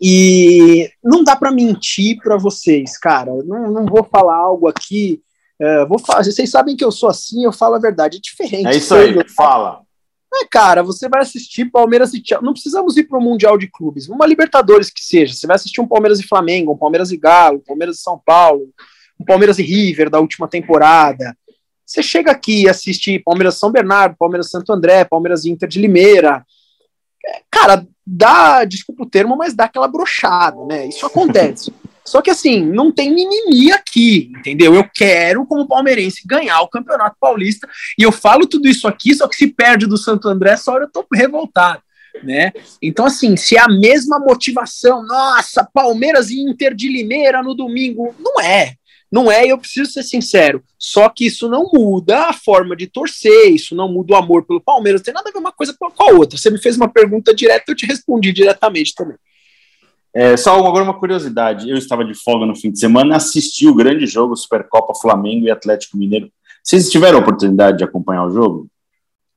E 0.00 0.90
não 1.02 1.22
dá 1.22 1.36
para 1.36 1.52
mentir 1.52 2.18
para 2.22 2.36
vocês, 2.36 2.98
cara. 2.98 3.32
Não, 3.44 3.70
não 3.70 3.86
vou 3.86 4.04
falar 4.04 4.36
algo 4.36 4.68
aqui 4.68 5.22
é, 5.62 5.86
vou 5.86 5.96
falar, 5.96 6.24
vocês 6.24 6.50
sabem 6.50 6.74
que 6.74 6.84
eu 6.84 6.90
sou 6.90 7.08
assim, 7.08 7.44
eu 7.44 7.52
falo 7.52 7.76
a 7.76 7.78
verdade, 7.78 8.16
é 8.16 8.20
diferente. 8.20 8.66
É 8.66 8.76
isso 8.76 8.92
aí, 8.96 9.14
fala. 9.28 9.80
É, 10.34 10.44
cara, 10.50 10.82
você 10.82 11.08
vai 11.08 11.20
assistir 11.20 11.70
Palmeiras 11.70 12.12
e 12.14 12.16
Chelsea. 12.16 12.44
Não 12.44 12.52
precisamos 12.52 12.96
ir 12.96 13.04
para 13.04 13.16
o 13.16 13.22
Mundial 13.22 13.56
de 13.56 13.68
Clubes, 13.68 14.08
uma 14.08 14.26
Libertadores 14.26 14.90
que 14.90 15.00
seja. 15.00 15.34
Você 15.34 15.46
vai 15.46 15.54
assistir 15.54 15.80
um 15.80 15.86
Palmeiras 15.86 16.18
e 16.18 16.26
Flamengo, 16.26 16.72
um 16.72 16.76
Palmeiras 16.76 17.12
e 17.12 17.16
Galo, 17.16 17.58
um 17.58 17.64
Palmeiras 17.64 17.98
e 17.98 18.00
São 18.00 18.20
Paulo, 18.24 18.70
um 19.20 19.24
Palmeiras 19.24 19.60
e 19.60 19.62
River 19.62 20.10
da 20.10 20.18
última 20.18 20.48
temporada. 20.48 21.36
Você 21.86 22.02
chega 22.02 22.30
aqui 22.30 22.62
e 22.62 22.68
assiste 22.68 23.18
Palmeiras 23.18 23.58
São 23.58 23.70
Bernardo, 23.70 24.16
Palmeiras 24.18 24.50
Santo 24.50 24.72
André, 24.72 25.04
Palmeiras 25.04 25.44
Inter 25.44 25.68
de 25.68 25.80
Limeira. 25.80 26.44
É, 27.24 27.42
cara, 27.50 27.86
dá, 28.06 28.64
desculpa 28.64 29.04
o 29.04 29.08
termo, 29.08 29.36
mas 29.36 29.54
dá 29.54 29.64
aquela 29.64 29.88
brochada, 29.88 30.64
né? 30.66 30.86
Isso 30.86 31.06
acontece. 31.06 31.72
Só 32.04 32.20
que 32.20 32.30
assim, 32.30 32.64
não 32.64 32.90
tem 32.90 33.14
mimimi 33.14 33.70
aqui, 33.70 34.32
entendeu? 34.36 34.74
Eu 34.74 34.88
quero, 34.92 35.46
como 35.46 35.68
palmeirense, 35.68 36.26
ganhar 36.26 36.60
o 36.60 36.68
Campeonato 36.68 37.16
Paulista, 37.20 37.68
e 37.96 38.02
eu 38.02 38.10
falo 38.10 38.46
tudo 38.46 38.68
isso 38.68 38.88
aqui, 38.88 39.14
só 39.14 39.28
que 39.28 39.36
se 39.36 39.46
perde 39.46 39.86
do 39.86 39.96
Santo 39.96 40.28
André, 40.28 40.50
essa 40.50 40.72
hora 40.72 40.84
eu 40.84 40.90
tô 40.90 41.06
revoltado, 41.14 41.80
né? 42.24 42.52
Então, 42.82 43.06
assim, 43.06 43.36
se 43.36 43.56
é 43.56 43.60
a 43.60 43.68
mesma 43.68 44.18
motivação, 44.18 45.06
nossa, 45.06 45.68
Palmeiras 45.72 46.30
e 46.30 46.40
Inter 46.40 46.74
de 46.74 46.88
Limeira 46.88 47.40
no 47.40 47.54
domingo, 47.54 48.12
não 48.18 48.40
é. 48.40 48.74
Não 49.12 49.30
é, 49.30 49.44
e 49.44 49.50
eu 49.50 49.58
preciso 49.58 49.92
ser 49.92 50.02
sincero. 50.02 50.64
Só 50.78 51.10
que 51.10 51.26
isso 51.26 51.46
não 51.46 51.70
muda 51.70 52.28
a 52.28 52.32
forma 52.32 52.74
de 52.74 52.86
torcer, 52.86 53.52
isso 53.52 53.74
não 53.74 53.86
muda 53.86 54.14
o 54.14 54.16
amor 54.16 54.46
pelo 54.46 54.58
Palmeiras, 54.58 55.02
não 55.02 55.04
tem 55.04 55.14
nada 55.14 55.28
a 55.28 55.32
ver 55.32 55.38
uma 55.38 55.52
coisa 55.52 55.76
com 55.78 56.02
a 56.02 56.12
outra. 56.12 56.38
Você 56.38 56.48
me 56.48 56.58
fez 56.58 56.76
uma 56.76 56.88
pergunta 56.88 57.34
direta, 57.34 57.64
eu 57.68 57.76
te 57.76 57.84
respondi 57.84 58.32
diretamente 58.32 58.94
também. 58.94 59.18
É, 60.14 60.34
só 60.36 60.58
agora 60.58 60.82
uma 60.82 60.98
curiosidade: 60.98 61.68
eu 61.68 61.76
estava 61.76 62.04
de 62.04 62.14
folga 62.14 62.46
no 62.46 62.56
fim 62.56 62.70
de 62.70 62.78
semana, 62.78 63.16
assisti 63.16 63.68
o 63.68 63.74
grande 63.74 64.06
jogo 64.06 64.34
Supercopa 64.34 64.94
Flamengo 64.94 65.46
e 65.46 65.50
Atlético 65.50 65.98
Mineiro. 65.98 66.30
Vocês 66.62 66.90
tiveram 66.90 67.18
a 67.18 67.20
oportunidade 67.20 67.78
de 67.78 67.84
acompanhar 67.84 68.24
o 68.24 68.30
jogo? 68.30 68.66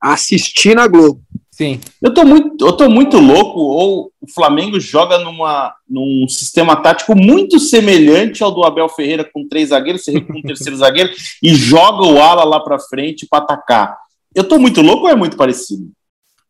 Assisti 0.00 0.74
na 0.74 0.86
Globo. 0.86 1.20
Sim. 1.56 1.80
Eu 2.02 2.12
tô 2.12 2.22
muito, 2.22 2.66
eu 2.66 2.72
tô 2.72 2.86
muito 2.90 3.16
louco, 3.16 3.58
ou 3.58 4.12
o 4.20 4.30
Flamengo 4.30 4.78
joga 4.78 5.18
numa, 5.18 5.74
num 5.88 6.28
sistema 6.28 6.76
tático 6.76 7.16
muito 7.16 7.58
semelhante 7.58 8.42
ao 8.42 8.52
do 8.52 8.62
Abel 8.62 8.90
Ferreira, 8.90 9.24
com 9.24 9.48
três 9.48 9.70
zagueiros, 9.70 10.04
você 10.04 10.20
com 10.20 10.34
um 10.34 10.42
terceiro 10.42 10.76
zagueiro, 10.76 11.10
e 11.42 11.54
joga 11.54 12.06
o 12.06 12.20
ala 12.20 12.44
lá 12.44 12.60
para 12.60 12.78
frente 12.78 13.26
para 13.26 13.42
atacar. 13.42 13.96
Eu 14.34 14.44
tô 14.44 14.58
muito 14.58 14.82
louco 14.82 15.04
ou 15.04 15.08
é 15.08 15.16
muito 15.16 15.34
parecido? 15.34 15.90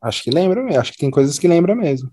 Acho 0.03 0.25
que 0.25 0.31
lembra, 0.31 0.81
acho 0.81 0.91
que 0.91 0.99
tem 0.99 1.11
coisas 1.11 1.39
que 1.39 1.47
lembra 1.47 1.77
mesmo. 1.77 2.11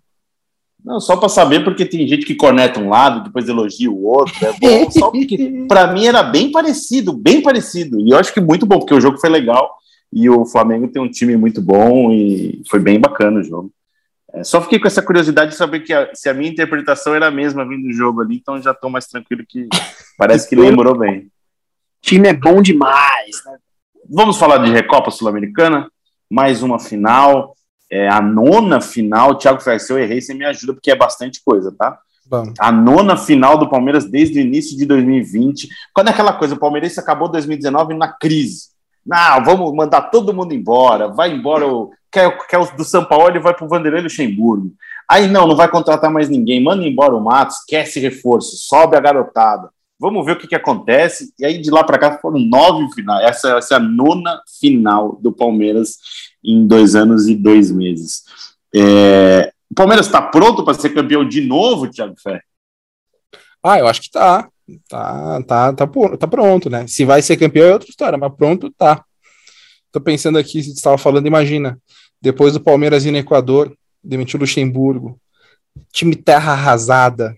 Não, 0.86 1.00
só 1.00 1.18
para 1.18 1.30
saber, 1.30 1.64
porque 1.64 1.86
tem 1.86 2.08
gente 2.08 2.28
que 2.28 2.36
corneta 2.36 2.80
um 2.80 2.90
lado, 2.90 3.24
depois 3.24 3.50
elogia 3.50 3.90
o 3.90 4.04
outro. 4.06 4.36
É 4.46 4.54
bom, 4.54 4.92
só 4.92 5.10
porque 5.10 5.66
para 5.68 5.92
mim 5.94 6.06
era 6.06 6.22
bem 6.22 6.52
parecido, 6.52 7.12
bem 7.12 7.42
parecido. 7.42 8.00
E 8.02 8.12
eu 8.12 8.18
acho 8.18 8.32
que 8.32 8.42
muito 8.42 8.68
bom, 8.68 8.78
porque 8.78 8.94
o 8.94 9.02
jogo 9.02 9.18
foi 9.18 9.32
legal 9.32 9.82
e 10.14 10.30
o 10.30 10.46
Flamengo 10.46 10.88
tem 10.88 11.02
um 11.02 11.10
time 11.10 11.36
muito 11.36 11.62
bom 11.62 12.12
e 12.12 12.62
foi 12.70 12.80
bem 12.80 13.00
bacana 13.00 13.40
o 13.40 13.44
jogo. 13.44 13.72
É, 14.32 14.44
só 14.44 14.62
fiquei 14.62 14.80
com 14.80 14.88
essa 14.88 15.02
curiosidade 15.02 15.52
de 15.52 15.58
saber 15.58 15.80
que 15.82 15.92
a, 15.92 16.14
se 16.14 16.30
a 16.30 16.34
minha 16.34 16.52
interpretação 16.52 17.16
era 17.16 17.28
a 17.28 17.32
mesma 17.32 17.68
vindo 17.68 17.88
do 17.88 17.94
jogo 17.94 18.22
ali, 18.22 18.36
então 18.36 18.62
já 18.62 18.72
estou 18.72 18.90
mais 18.90 19.08
tranquilo 19.08 19.44
que 19.48 19.68
parece 20.18 20.48
que 20.48 20.56
lembrou 20.56 20.98
bem. 20.98 21.20
O 21.20 21.30
time 22.02 22.28
é 22.28 22.34
bom 22.34 22.62
demais. 22.62 23.44
Né? 23.46 23.58
Vamos 24.10 24.38
falar 24.38 24.58
de 24.60 24.72
Recopa 24.72 25.10
Sul-Americana, 25.10 25.90
mais 26.30 26.62
uma 26.62 26.80
final. 26.80 27.56
é 27.90 28.08
a 28.08 28.22
nona 28.22 28.82
final. 28.82 29.38
Thiago 29.38 29.62
Ferreira, 29.62 29.84
se 29.84 29.94
eu 29.94 30.00
errei, 30.00 30.22
você 30.22 30.34
me 30.34 30.46
ajuda, 30.46 30.74
porque 30.74 30.92
é 30.92 30.96
bastante 30.96 31.42
coisa, 31.44 31.72
tá? 31.72 31.98
Vamos. 32.28 32.54
A 32.60 32.72
nona 32.72 33.18
final 33.18 33.58
do 33.58 33.70
Palmeiras 33.70 34.06
desde 34.06 34.40
o 34.40 34.42
início 34.42 34.78
de 34.78 34.86
2020. 34.86 35.68
Quando 35.94 36.08
é 36.08 36.12
aquela 36.12 36.34
coisa, 36.34 36.56
o 36.56 36.60
Palmeirense 36.60 37.00
acabou 37.00 37.30
2019 37.30 37.94
na 37.94 38.08
crise. 38.12 38.73
Não, 39.06 39.44
vamos 39.44 39.74
mandar 39.74 40.04
todo 40.04 40.34
mundo 40.34 40.54
embora. 40.54 41.10
Vai 41.10 41.32
embora 41.32 41.68
o. 41.68 41.92
Quer, 42.12 42.38
quer 42.48 42.60
o 42.60 42.76
do 42.76 42.84
São 42.84 43.04
Paulo, 43.04 43.30
ele 43.30 43.40
vai 43.40 43.54
para 43.54 43.66
o 43.66 43.70
Vanderlei 43.70 44.04
Luxemburgo. 44.04 44.72
Aí 45.10 45.28
não, 45.28 45.48
não 45.48 45.56
vai 45.56 45.68
contratar 45.68 46.12
mais 46.12 46.30
ninguém. 46.30 46.64
Manda 46.64 46.86
embora 46.86 47.16
o 47.16 47.24
Matos, 47.24 47.58
esquece 47.58 48.00
reforço, 48.00 48.56
sobe 48.56 48.96
a 48.96 49.00
garotada. 49.00 49.70
Vamos 50.00 50.26
ver 50.26 50.34
o 50.34 50.38
que, 50.38 50.48
que 50.48 50.56
acontece. 50.56 51.34
E 51.40 51.46
aí 51.46 51.60
de 51.60 51.72
lá 51.72 51.84
para 51.84 51.98
cá 51.98 52.18
foram 52.20 52.40
nove 52.40 52.94
finais. 52.94 53.24
Essa, 53.26 53.58
essa 53.58 53.76
é 53.76 53.78
a 53.78 53.80
nona 53.80 54.42
final 54.60 55.18
do 55.22 55.32
Palmeiras 55.32 55.98
em 56.44 56.68
dois 56.68 56.96
anos 56.96 57.28
e 57.28 57.36
dois 57.36 57.72
meses. 57.72 58.24
É... 58.74 59.52
O 59.72 59.76
Palmeiras 59.76 60.06
está 60.06 60.22
pronto 60.22 60.64
para 60.64 60.76
ser 60.76 60.90
campeão 60.90 61.28
de 61.28 61.42
novo, 61.42 61.90
Thiago 61.90 62.16
Fé? 62.22 62.42
Ah, 63.64 63.80
eu 63.80 63.88
acho 63.88 64.02
que 64.02 64.12
tá. 64.12 64.48
Tá, 64.88 65.44
tá, 65.44 65.74
tá, 65.74 65.88
tá 65.88 66.28
pronto, 66.28 66.70
né? 66.70 66.88
Se 66.88 67.04
vai 67.04 67.22
ser 67.22 67.38
campeão 67.38 67.68
é 67.68 67.74
outra 67.74 67.90
história, 67.90 68.18
mas 68.18 68.34
pronto 68.36 68.72
tá. 68.72 69.04
Tô 69.92 70.00
pensando 70.00 70.38
aqui, 70.38 70.64
você 70.64 70.72
estava 70.72 70.98
falando, 70.98 71.28
imagina, 71.28 71.78
depois 72.22 72.54
do 72.54 72.62
Palmeiras 72.62 73.06
ir 73.06 73.12
no 73.12 73.18
Equador, 73.18 73.76
demitiu 74.04 74.40
Luxemburgo, 74.40 75.20
time 75.92 76.16
terra 76.16 76.54
arrasada, 76.54 77.36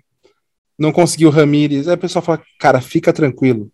não 0.77 0.91
conseguiu 0.91 1.29
Ramires, 1.29 1.88
aí 1.88 1.95
o 1.95 1.97
pessoal 1.97 2.23
fala, 2.23 2.41
cara, 2.59 2.79
fica 2.79 3.11
tranquilo. 3.11 3.71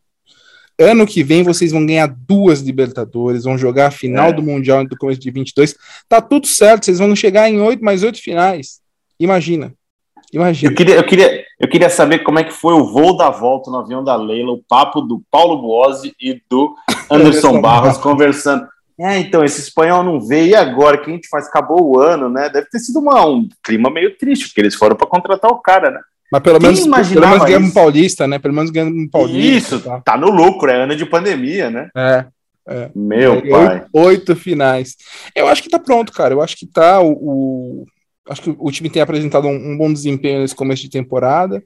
Ano 0.80 1.06
que 1.06 1.24
vem 1.24 1.44
vocês 1.44 1.72
vão 1.72 1.86
ganhar 1.86 2.08
duas 2.08 2.62
Libertadores, 2.62 3.44
vão 3.44 3.58
jogar 3.58 3.88
a 3.88 3.92
final 3.92 4.30
é. 4.30 4.34
do 4.34 4.42
Mundial 4.42 4.86
do 4.88 4.98
começo 4.98 5.20
de 5.20 5.30
22. 5.30 5.76
Tá 6.08 6.22
tudo 6.22 6.48
certo, 6.48 6.86
vocês 6.86 6.98
vão 6.98 7.16
chegar 7.16 7.50
em 7.50 7.60
oito 7.60 7.84
mais 7.84 8.04
oito 8.04 8.20
finais. 8.20 8.80
Imagina. 9.20 9.74
Imagina. 10.34 10.72
Eu 10.72 10.76
queria, 10.76 10.96
eu, 10.96 11.04
queria, 11.04 11.46
eu 11.60 11.68
queria 11.68 11.90
saber 11.90 12.20
como 12.20 12.40
é 12.40 12.44
que 12.44 12.54
foi 12.54 12.74
o 12.74 12.86
voo 12.86 13.18
da 13.18 13.30
volta 13.30 13.70
no 13.70 13.80
avião 13.80 14.04
da 14.04 14.16
Leila, 14.16 14.52
o 14.52 14.64
papo 14.68 15.02
do 15.02 15.22
Paulo 15.30 15.62
Boazzi 15.62 16.14
e 16.20 16.42
do 16.50 16.76
Anderson 17.12 17.60
Barros 17.60 17.98
conversando. 17.98 18.68
É, 19.00 19.18
então, 19.18 19.44
esse 19.44 19.60
espanhol 19.62 20.04
não 20.04 20.22
veio, 20.22 20.50
e 20.50 20.56
agora? 20.56 20.98
O 20.98 21.02
que 21.02 21.10
a 21.10 21.14
gente 21.14 21.28
faz? 21.28 21.48
Acabou 21.48 21.84
o 21.84 22.00
ano, 22.00 22.30
né? 22.30 22.50
Deve 22.50 22.68
ter 22.70 22.80
sido 22.80 23.00
uma, 23.00 23.26
um 23.26 23.50
clima 23.64 23.90
meio 23.90 24.16
triste, 24.16 24.48
porque 24.48 24.62
eles 24.62 24.76
foram 24.76 24.96
para 24.96 25.08
contratar 25.08 25.50
o 25.50 25.60
cara, 25.60 25.90
né? 25.90 26.00
Mas 26.32 26.42
pelo 26.44 26.60
Quem 26.60 26.70
menos, 26.70 27.10
pelo 27.10 27.28
menos 27.28 27.44
ganhamos 27.44 27.70
um 27.72 27.74
paulista, 27.74 28.28
né? 28.28 28.40
Pelo 28.40 28.54
menos 28.54 28.72
ganhamos 28.72 28.98
um 28.98 29.10
paulista. 29.10 29.76
Isso, 29.76 29.80
tá. 29.84 30.00
tá 30.02 30.18
no 30.18 30.30
lucro, 30.30 30.70
é 30.70 30.76
ano 30.76 30.96
de 30.96 31.06
pandemia, 31.06 31.70
né? 31.70 31.90
É. 31.96 32.26
é. 32.70 32.90
Meu 32.96 33.34
é, 33.34 33.50
pai. 33.50 33.76
Oito, 33.76 33.90
oito, 33.94 34.36
finais. 34.36 34.96
Eu 35.36 35.48
acho 35.48 35.62
que 35.62 35.70
tá 35.70 35.78
pronto, 35.78 36.14
cara. 36.14 36.34
Eu 36.34 36.42
acho 36.42 36.56
que 36.56 36.66
tá 36.66 37.02
o, 37.02 37.12
o 37.12 37.86
acho 38.28 38.42
que 38.42 38.56
o 38.58 38.72
time 38.72 38.90
tem 38.90 39.02
apresentado 39.02 39.48
um, 39.48 39.72
um, 39.72 39.78
bom 39.78 39.92
desempenho 39.92 40.42
nesse 40.42 40.56
começo 40.56 40.82
de 40.84 40.90
temporada. 40.90 41.64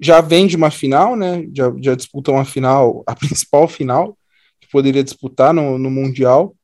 Já 0.00 0.20
vem 0.20 0.46
de 0.46 0.56
uma 0.56 0.70
final, 0.70 1.16
né? 1.16 1.46
Já, 1.54 1.72
já 1.80 1.94
disputou 1.94 2.34
uma 2.34 2.44
final, 2.44 3.02
a 3.06 3.14
principal 3.16 3.66
final 3.68 4.16
que 4.60 4.68
poderia 4.68 5.04
disputar 5.04 5.54
no, 5.54 5.78
no 5.78 5.90
Mundial. 5.90 6.54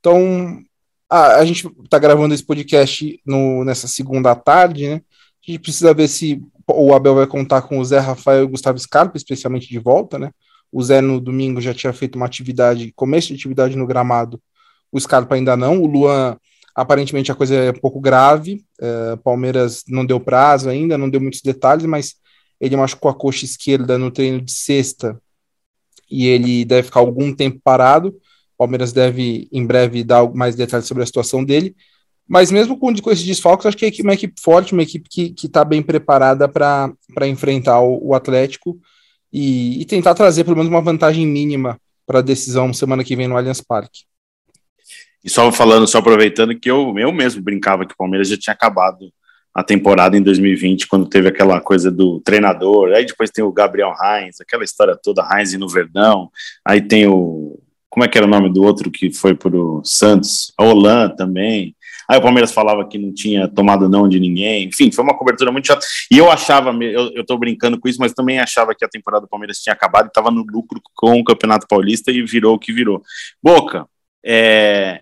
Então, 0.00 0.62
a, 1.08 1.36
a 1.36 1.44
gente 1.44 1.66
está 1.84 1.98
gravando 1.98 2.34
esse 2.34 2.44
podcast 2.44 3.20
no, 3.24 3.64
nessa 3.64 3.88
segunda 3.88 4.34
tarde, 4.34 4.88
né? 4.88 4.94
A 4.94 5.50
gente 5.50 5.60
precisa 5.60 5.94
ver 5.94 6.08
se 6.08 6.42
o 6.68 6.92
Abel 6.92 7.14
vai 7.14 7.26
contar 7.26 7.62
com 7.62 7.78
o 7.78 7.84
Zé 7.84 7.98
Rafael 7.98 8.42
e 8.42 8.44
o 8.44 8.48
Gustavo 8.48 8.78
Scarpa, 8.78 9.16
especialmente 9.16 9.68
de 9.68 9.78
volta, 9.78 10.18
né? 10.18 10.30
O 10.72 10.82
Zé 10.82 11.00
no 11.00 11.20
domingo 11.20 11.60
já 11.60 11.72
tinha 11.72 11.92
feito 11.92 12.16
uma 12.16 12.26
atividade, 12.26 12.92
começo 12.96 13.28
de 13.28 13.34
atividade 13.34 13.76
no 13.76 13.86
gramado, 13.86 14.40
o 14.90 14.98
Scarpa 14.98 15.36
ainda 15.36 15.56
não. 15.56 15.80
O 15.80 15.86
Luan, 15.86 16.36
aparentemente 16.76 17.32
a 17.32 17.34
coisa 17.34 17.54
é 17.54 17.70
um 17.70 17.80
pouco 17.80 17.98
grave. 17.98 18.62
É, 18.78 19.16
Palmeiras 19.16 19.82
não 19.88 20.04
deu 20.04 20.20
prazo 20.20 20.68
ainda, 20.68 20.98
não 20.98 21.08
deu 21.08 21.20
muitos 21.20 21.40
detalhes, 21.40 21.86
mas 21.86 22.16
ele 22.60 22.76
machucou 22.76 23.10
a 23.10 23.14
coxa 23.14 23.46
esquerda 23.46 23.96
no 23.96 24.10
treino 24.10 24.42
de 24.42 24.52
sexta 24.52 25.18
e 26.10 26.26
ele 26.26 26.64
deve 26.66 26.84
ficar 26.84 27.00
algum 27.00 27.34
tempo 27.34 27.58
parado. 27.64 28.14
Palmeiras 28.58 28.92
deve 28.92 29.48
em 29.50 29.66
breve 29.66 30.04
dar 30.04 30.30
mais 30.34 30.54
detalhes 30.54 30.86
sobre 30.86 31.02
a 31.02 31.06
situação 31.06 31.42
dele. 31.42 31.74
Mas 32.28 32.50
mesmo 32.50 32.78
com, 32.78 32.94
com 32.94 33.10
esses 33.10 33.24
desfalques, 33.24 33.66
acho 33.66 33.76
que 33.76 33.86
é 33.86 34.02
uma 34.02 34.14
equipe 34.14 34.40
forte, 34.40 34.72
uma 34.72 34.82
equipe 34.82 35.08
que 35.08 35.34
está 35.46 35.64
bem 35.64 35.80
preparada 35.80 36.48
para 36.48 36.92
enfrentar 37.26 37.80
o, 37.80 38.08
o 38.08 38.14
Atlético 38.14 38.78
e, 39.32 39.80
e, 39.80 39.84
tentar 39.84 40.14
trazer 40.14 40.44
pelo 40.44 40.56
menos 40.56 40.70
uma 40.70 40.80
vantagem 40.80 41.26
mínima 41.26 41.80
para 42.04 42.18
a 42.18 42.22
decisão 42.22 42.72
semana 42.72 43.04
que 43.04 43.14
vem 43.14 43.28
no 43.28 43.36
Allianz 43.36 43.60
Parque. 43.60 44.04
E 45.26 45.30
só 45.30 45.50
falando, 45.50 45.88
só 45.88 45.98
aproveitando 45.98 46.56
que 46.58 46.70
eu, 46.70 46.94
eu 46.96 47.12
mesmo 47.12 47.42
brincava 47.42 47.84
que 47.84 47.92
o 47.92 47.96
Palmeiras 47.96 48.28
já 48.28 48.36
tinha 48.38 48.54
acabado 48.54 49.12
a 49.52 49.64
temporada 49.64 50.16
em 50.16 50.22
2020, 50.22 50.86
quando 50.86 51.08
teve 51.08 51.28
aquela 51.28 51.60
coisa 51.60 51.90
do 51.90 52.20
treinador, 52.20 52.92
aí 52.92 53.04
depois 53.04 53.30
tem 53.30 53.42
o 53.42 53.50
Gabriel 53.50 53.92
Heinz, 54.00 54.40
aquela 54.40 54.62
história 54.62 54.96
toda, 55.02 55.26
Heinz 55.32 55.54
no 55.54 55.68
Verdão, 55.68 56.30
aí 56.64 56.80
tem 56.80 57.06
o, 57.08 57.58
como 57.88 58.04
é 58.04 58.08
que 58.08 58.18
era 58.18 58.26
o 58.26 58.30
nome 58.30 58.52
do 58.52 58.62
outro 58.62 58.90
que 58.90 59.10
foi 59.10 59.34
para 59.34 59.56
o 59.56 59.82
Santos? 59.82 60.52
A 60.58 60.64
Olan 60.64 61.08
também, 61.16 61.74
Aí 62.08 62.18
o 62.18 62.22
Palmeiras 62.22 62.52
falava 62.52 62.86
que 62.86 62.98
não 62.98 63.12
tinha 63.12 63.48
tomado 63.48 63.88
não 63.88 64.08
de 64.08 64.20
ninguém. 64.20 64.68
Enfim, 64.68 64.92
foi 64.92 65.02
uma 65.02 65.16
cobertura 65.16 65.50
muito 65.50 65.66
chata. 65.66 65.84
E 66.10 66.16
eu 66.16 66.30
achava, 66.30 66.70
eu, 66.84 67.10
eu 67.12 67.38
brincando 67.38 67.80
com 67.80 67.88
isso, 67.88 67.98
mas 68.00 68.12
também 68.12 68.38
achava 68.38 68.74
que 68.74 68.84
a 68.84 68.88
temporada 68.88 69.22
do 69.22 69.28
Palmeiras 69.28 69.58
tinha 69.58 69.72
acabado 69.72 70.06
e 70.06 70.08
estava 70.08 70.30
no 70.30 70.42
lucro 70.42 70.80
com 70.94 71.18
o 71.18 71.24
Campeonato 71.24 71.66
Paulista 71.66 72.12
e 72.12 72.22
virou 72.22 72.54
o 72.54 72.58
que 72.58 72.72
virou. 72.72 73.02
Boca, 73.42 73.86
é, 74.24 75.00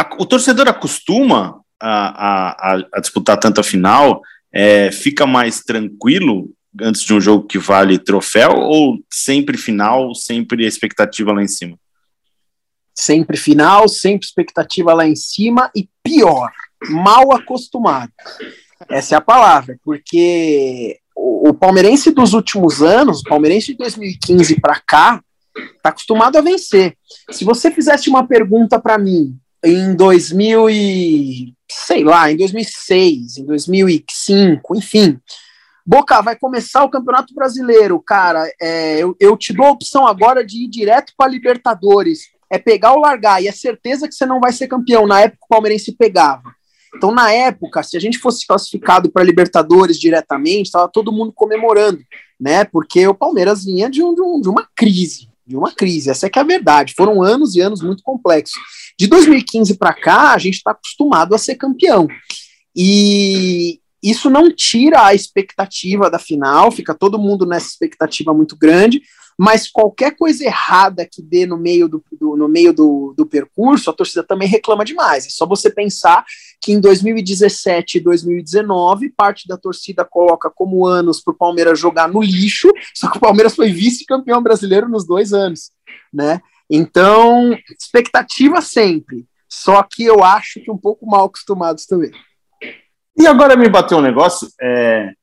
a, 0.00 0.16
o 0.18 0.24
torcedor 0.24 0.66
acostuma 0.68 1.60
a, 1.78 2.72
a, 2.72 2.82
a, 2.94 3.00
disputar 3.00 3.38
tanta 3.38 3.62
final, 3.62 4.22
é, 4.52 4.90
fica 4.90 5.26
mais 5.26 5.60
tranquilo 5.60 6.50
antes 6.80 7.02
de 7.02 7.12
um 7.12 7.20
jogo 7.20 7.46
que 7.46 7.58
vale 7.58 7.98
troféu 7.98 8.52
ou 8.52 8.98
sempre 9.12 9.58
final, 9.58 10.14
sempre 10.14 10.66
expectativa 10.66 11.32
lá 11.32 11.42
em 11.42 11.48
cima? 11.48 11.76
Sempre 12.94 13.36
final, 13.36 13.88
sempre 13.88 14.26
expectativa 14.26 14.94
lá 14.94 15.06
em 15.06 15.16
cima 15.16 15.70
e 15.76 15.88
pior, 16.02 16.50
mal 16.88 17.32
acostumado. 17.32 18.12
Essa 18.88 19.14
é 19.14 19.18
a 19.18 19.22
palavra, 19.22 19.78
porque 19.84 20.98
o, 21.14 21.50
o 21.50 21.54
palmeirense 21.54 22.10
dos 22.10 22.32
últimos 22.32 22.82
anos, 22.82 23.20
o 23.20 23.24
palmeirense 23.24 23.72
de 23.72 23.78
2015 23.78 24.60
para 24.60 24.80
cá, 24.80 25.22
tá 25.82 25.90
acostumado 25.90 26.36
a 26.36 26.40
vencer. 26.40 26.96
Se 27.30 27.44
você 27.44 27.70
fizesse 27.70 28.08
uma 28.08 28.26
pergunta 28.26 28.80
para 28.80 28.96
mim 28.96 29.38
em 29.64 29.94
2000 29.94 30.70
e 30.70 31.54
sei 31.70 32.02
lá, 32.02 32.30
em 32.30 32.36
2006, 32.36 33.38
em 33.38 33.44
2005, 33.44 34.76
enfim, 34.76 35.20
Boca, 35.86 36.20
vai 36.20 36.36
começar 36.36 36.84
o 36.84 36.90
Campeonato 36.90 37.34
Brasileiro, 37.34 38.00
cara. 38.00 38.48
É, 38.60 38.98
eu, 38.98 39.16
eu 39.18 39.36
te 39.36 39.52
dou 39.52 39.66
a 39.66 39.70
opção 39.70 40.06
agora 40.06 40.44
de 40.44 40.64
ir 40.64 40.68
direto 40.68 41.12
para 41.16 41.30
Libertadores 41.30 42.30
é 42.50 42.58
pegar 42.58 42.92
ou 42.92 43.00
largar, 43.00 43.40
e 43.42 43.46
é 43.46 43.52
certeza 43.52 44.08
que 44.08 44.14
você 44.14 44.26
não 44.26 44.40
vai 44.40 44.52
ser 44.52 44.66
campeão. 44.66 45.06
Na 45.06 45.20
época 45.20 45.44
o 45.44 45.48
Palmeirense 45.48 45.92
pegava. 45.92 46.54
Então, 46.96 47.12
na 47.12 47.32
época, 47.32 47.84
se 47.84 47.96
a 47.96 48.00
gente 48.00 48.18
fosse 48.18 48.44
classificado 48.44 49.10
para 49.10 49.22
Libertadores 49.22 49.98
diretamente, 49.98 50.66
estava 50.66 50.88
todo 50.88 51.12
mundo 51.12 51.32
comemorando, 51.32 52.00
né? 52.38 52.64
Porque 52.64 53.06
o 53.06 53.14
Palmeiras 53.14 53.64
vinha 53.64 53.88
de, 53.88 54.02
um, 54.02 54.12
de, 54.12 54.20
um, 54.20 54.40
de, 54.40 54.48
uma 54.48 54.68
crise, 54.74 55.28
de 55.50 55.56
uma 55.56 55.72
crise. 55.72 56.08
Essa 56.08 56.26
é 56.26 56.30
que 56.30 56.38
é 56.38 56.42
a 56.42 56.44
verdade. 56.44 56.94
Foram 56.96 57.22
anos 57.22 57.56
e 57.56 57.60
anos 57.60 57.82
muito 57.82 58.02
complexos. 58.04 58.58
De 58.96 59.08
2015 59.08 59.76
para 59.76 59.92
cá, 59.92 60.32
a 60.32 60.38
gente 60.38 60.54
está 60.54 60.70
acostumado 60.70 61.34
a 61.34 61.38
ser 61.38 61.56
campeão. 61.56 62.06
E 62.74 63.80
isso 64.00 64.30
não 64.30 64.54
tira 64.54 65.04
a 65.04 65.14
expectativa 65.14 66.08
da 66.08 66.18
final, 66.18 66.70
fica 66.70 66.94
todo 66.94 67.18
mundo 67.18 67.44
nessa 67.44 67.66
expectativa 67.66 68.32
muito 68.32 68.56
grande, 68.56 69.02
mas 69.42 69.70
qualquer 69.70 70.14
coisa 70.14 70.44
errada 70.44 71.08
que 71.10 71.22
dê 71.22 71.46
no 71.46 71.56
meio 71.56 71.88
do, 71.88 72.04
do, 72.12 72.36
no 72.36 72.46
meio 72.46 72.74
do, 72.74 73.14
do 73.16 73.24
percurso, 73.24 73.88
a 73.88 73.92
torcida 73.94 74.22
também 74.22 74.46
reclama 74.46 74.84
demais. 74.84 75.24
É 75.24 75.30
só 75.30 75.46
você 75.46 75.70
pensar 75.70 76.26
que 76.60 76.72
em 76.72 76.78
2017 76.78 77.96
e 77.96 78.00
2019, 78.02 79.08
parte 79.16 79.48
da 79.48 79.56
torcida 79.56 80.04
coloca 80.04 80.50
como 80.50 80.86
anos 80.86 81.22
para 81.22 81.32
o 81.32 81.36
Palmeiras 81.38 81.80
jogar 81.80 82.06
no 82.06 82.20
lixo, 82.20 82.70
só 82.94 83.10
que 83.10 83.16
o 83.16 83.20
Palmeiras 83.20 83.56
foi 83.56 83.72
vice-campeão 83.72 84.42
brasileiro 84.42 84.90
nos 84.90 85.06
dois 85.06 85.32
anos, 85.32 85.70
né? 86.12 86.42
Então, 86.68 87.58
expectativa 87.70 88.60
sempre, 88.60 89.24
só 89.48 89.82
que 89.82 90.04
eu 90.04 90.22
acho 90.22 90.60
que 90.62 90.70
um 90.70 90.76
pouco 90.76 91.06
mal 91.06 91.24
acostumados 91.24 91.86
também. 91.86 92.10
E 93.16 93.26
agora 93.26 93.56
me 93.56 93.70
bateu 93.70 93.96
um 93.96 94.02
negócio, 94.02 94.48
é, 94.60 95.14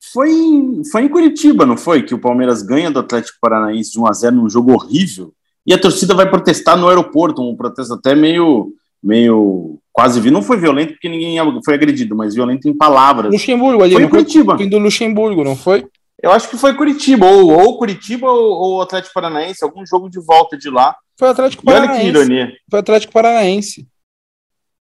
foi 0.00 0.30
em, 0.30 0.82
foi 0.84 1.02
em 1.02 1.08
Curitiba, 1.08 1.66
não 1.66 1.76
foi? 1.76 2.02
Que 2.02 2.14
o 2.14 2.20
Palmeiras 2.20 2.62
ganha 2.62 2.90
do 2.90 3.00
Atlético 3.00 3.38
Paranaense 3.40 3.92
de 3.92 3.98
1x0 3.98 4.30
num 4.30 4.48
jogo 4.48 4.72
horrível. 4.72 5.32
E 5.66 5.74
a 5.74 5.78
torcida 5.78 6.14
vai 6.14 6.28
protestar 6.28 6.76
no 6.76 6.88
aeroporto, 6.88 7.42
um 7.42 7.56
protesto 7.56 7.94
até 7.94 8.14
meio, 8.14 8.72
meio 9.02 9.78
quase 9.92 10.20
vi. 10.20 10.30
Não 10.30 10.42
foi 10.42 10.56
violento 10.56 10.92
porque 10.92 11.08
ninguém 11.08 11.36
foi 11.64 11.74
agredido, 11.74 12.16
mas 12.16 12.34
violento 12.34 12.68
em 12.68 12.74
palavras. 12.74 13.30
Luxemburgo 13.30 13.82
ali, 13.82 13.94
foi 13.94 14.02
em 14.02 14.08
Curitiba. 14.08 14.56
Foi 14.56 14.68
do 14.68 14.78
Luxemburgo, 14.78 15.44
não 15.44 15.56
foi? 15.56 15.86
Eu 16.22 16.32
acho 16.32 16.48
que 16.48 16.56
foi 16.56 16.74
Curitiba, 16.74 17.26
ou, 17.26 17.50
ou 17.50 17.78
Curitiba 17.78 18.28
ou, 18.28 18.50
ou 18.50 18.82
Atlético 18.82 19.14
Paranaense, 19.14 19.62
algum 19.62 19.84
jogo 19.86 20.08
de 20.08 20.18
volta 20.20 20.56
de 20.56 20.68
lá. 20.70 20.96
Foi 21.18 21.28
Atlético 21.28 21.64
Paranaense. 21.64 21.92
olha 21.92 22.00
que 22.00 22.18
ironia. 22.18 22.52
Foi 22.70 22.80
Atlético 22.80 23.12
Paranaense. 23.12 23.86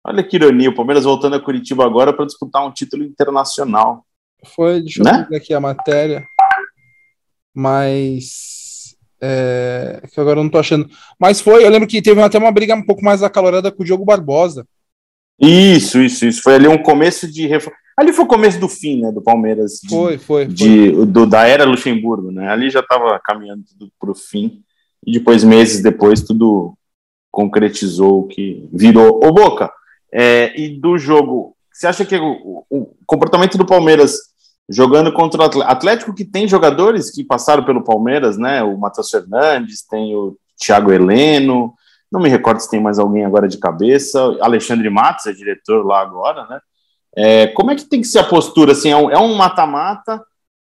Olha 0.06 0.22
que 0.22 0.36
ironia, 0.36 0.68
o 0.68 0.74
Palmeiras 0.74 1.04
voltando 1.04 1.34
a 1.34 1.40
Curitiba 1.40 1.84
agora 1.84 2.12
para 2.12 2.26
disputar 2.26 2.64
um 2.66 2.70
título 2.70 3.02
internacional. 3.02 4.04
Foi, 4.44 4.80
deixa 4.80 5.00
eu 5.00 5.04
né? 5.04 5.26
ver 5.28 5.36
aqui 5.36 5.54
a 5.54 5.60
matéria. 5.60 6.24
Mas. 7.54 8.96
É, 9.20 10.02
que 10.12 10.20
agora 10.20 10.40
eu 10.40 10.44
não 10.44 10.50
tô 10.50 10.58
achando. 10.58 10.88
Mas 11.18 11.40
foi, 11.40 11.64
eu 11.64 11.70
lembro 11.70 11.88
que 11.88 12.02
teve 12.02 12.20
até 12.20 12.38
uma 12.38 12.52
briga 12.52 12.74
um 12.74 12.84
pouco 12.84 13.04
mais 13.04 13.22
acalorada 13.22 13.72
com 13.72 13.82
o 13.82 13.86
Diogo 13.86 14.04
Barbosa. 14.04 14.66
Isso, 15.38 16.00
isso, 16.00 16.26
isso. 16.26 16.42
Foi 16.42 16.54
ali 16.54 16.68
um 16.68 16.82
começo 16.82 17.30
de. 17.30 17.48
Ali 17.96 18.12
foi 18.12 18.24
o 18.24 18.28
começo 18.28 18.58
do 18.58 18.68
fim, 18.68 19.00
né, 19.00 19.12
do 19.12 19.22
Palmeiras. 19.22 19.80
De, 19.82 19.88
foi, 19.88 20.18
foi. 20.18 20.46
De, 20.46 20.92
foi. 20.94 21.06
Do, 21.06 21.26
da 21.26 21.46
era 21.46 21.64
Luxemburgo, 21.64 22.30
né? 22.30 22.48
Ali 22.48 22.70
já 22.70 22.80
estava 22.80 23.18
caminhando 23.20 23.62
tudo 23.64 23.90
para 23.98 24.10
o 24.10 24.14
fim. 24.14 24.62
E 25.06 25.12
depois, 25.12 25.44
meses 25.44 25.82
depois, 25.82 26.22
tudo 26.22 26.76
concretizou 27.30 28.20
o 28.20 28.26
que 28.26 28.68
virou. 28.72 29.20
Ô, 29.24 29.32
Boca, 29.32 29.70
é, 30.12 30.58
e 30.58 30.68
do 30.78 30.96
jogo, 30.96 31.56
você 31.72 31.88
acha 31.88 32.04
que 32.04 32.16
o, 32.16 32.64
o, 32.70 32.94
comportamento 33.04 33.58
do 33.58 33.66
Palmeiras 33.66 34.12
jogando 34.68 35.12
contra 35.12 35.40
o 35.40 35.62
Atlético, 35.62 36.14
que 36.14 36.24
tem 36.24 36.48
jogadores 36.48 37.10
que 37.10 37.22
passaram 37.22 37.64
pelo 37.64 37.84
Palmeiras, 37.84 38.38
né? 38.38 38.62
O 38.62 38.78
Matheus 38.78 39.10
Fernandes, 39.10 39.86
tem 39.86 40.14
o 40.14 40.36
Thiago 40.58 40.92
Heleno, 40.92 41.74
não 42.10 42.20
me 42.20 42.28
recordo 42.28 42.60
se 42.60 42.70
tem 42.70 42.80
mais 42.80 42.98
alguém 42.98 43.24
agora 43.24 43.48
de 43.48 43.58
cabeça. 43.58 44.20
Alexandre 44.40 44.88
Matos 44.88 45.26
é 45.26 45.32
diretor 45.32 45.84
lá 45.84 46.00
agora, 46.00 46.46
né? 46.46 46.60
É, 47.16 47.46
como 47.48 47.70
é 47.70 47.76
que 47.76 47.84
tem 47.84 48.00
que 48.00 48.06
ser 48.06 48.18
a 48.18 48.24
postura? 48.24 48.72
Assim, 48.72 48.90
é 48.90 48.96
um 48.96 49.10
é 49.10 49.36
mata-mata 49.36 50.22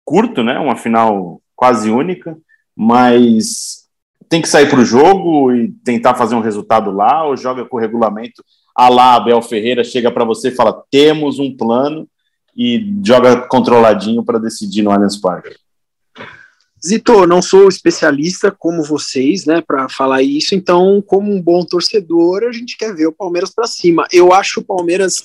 curto, 0.03 0.43
né? 0.43 0.57
Uma 0.59 0.75
final 0.75 1.41
quase 1.55 1.89
única, 1.89 2.37
mas 2.75 3.85
tem 4.27 4.41
que 4.41 4.47
sair 4.47 4.69
para 4.69 4.79
o 4.79 4.85
jogo 4.85 5.53
e 5.53 5.71
tentar 5.83 6.15
fazer 6.15 6.35
um 6.35 6.41
resultado 6.41 6.91
lá, 6.91 7.25
ou 7.25 7.37
joga 7.37 7.65
com 7.65 7.77
o 7.77 7.79
regulamento 7.79 8.43
a 8.75 8.89
lá 8.89 9.15
Abel 9.15 9.41
Ferreira 9.41 9.83
chega 9.83 10.11
para 10.11 10.25
você 10.25 10.49
e 10.49 10.55
fala: 10.55 10.83
temos 10.91 11.39
um 11.39 11.55
plano 11.55 12.07
e 12.55 12.99
joga 13.03 13.47
controladinho 13.47 14.23
para 14.23 14.39
decidir 14.39 14.81
no 14.81 14.91
Allianz 14.91 15.17
Parque. 15.17 15.55
Zito, 16.85 17.25
não 17.25 17.41
sou 17.41 17.67
especialista 17.67 18.51
como 18.51 18.83
vocês, 18.83 19.45
né, 19.45 19.59
para 19.59 19.89
falar 19.89 20.21
isso, 20.21 20.53
então, 20.53 21.01
como 21.01 21.33
um 21.33 21.41
bom 21.41 21.65
torcedor, 21.65 22.43
a 22.43 22.51
gente 22.51 22.77
quer 22.77 22.93
ver 22.93 23.07
o 23.07 23.11
Palmeiras 23.11 23.49
para 23.49 23.65
cima. 23.65 24.07
Eu 24.11 24.31
acho 24.31 24.59
o 24.59 24.63
Palmeiras, 24.63 25.23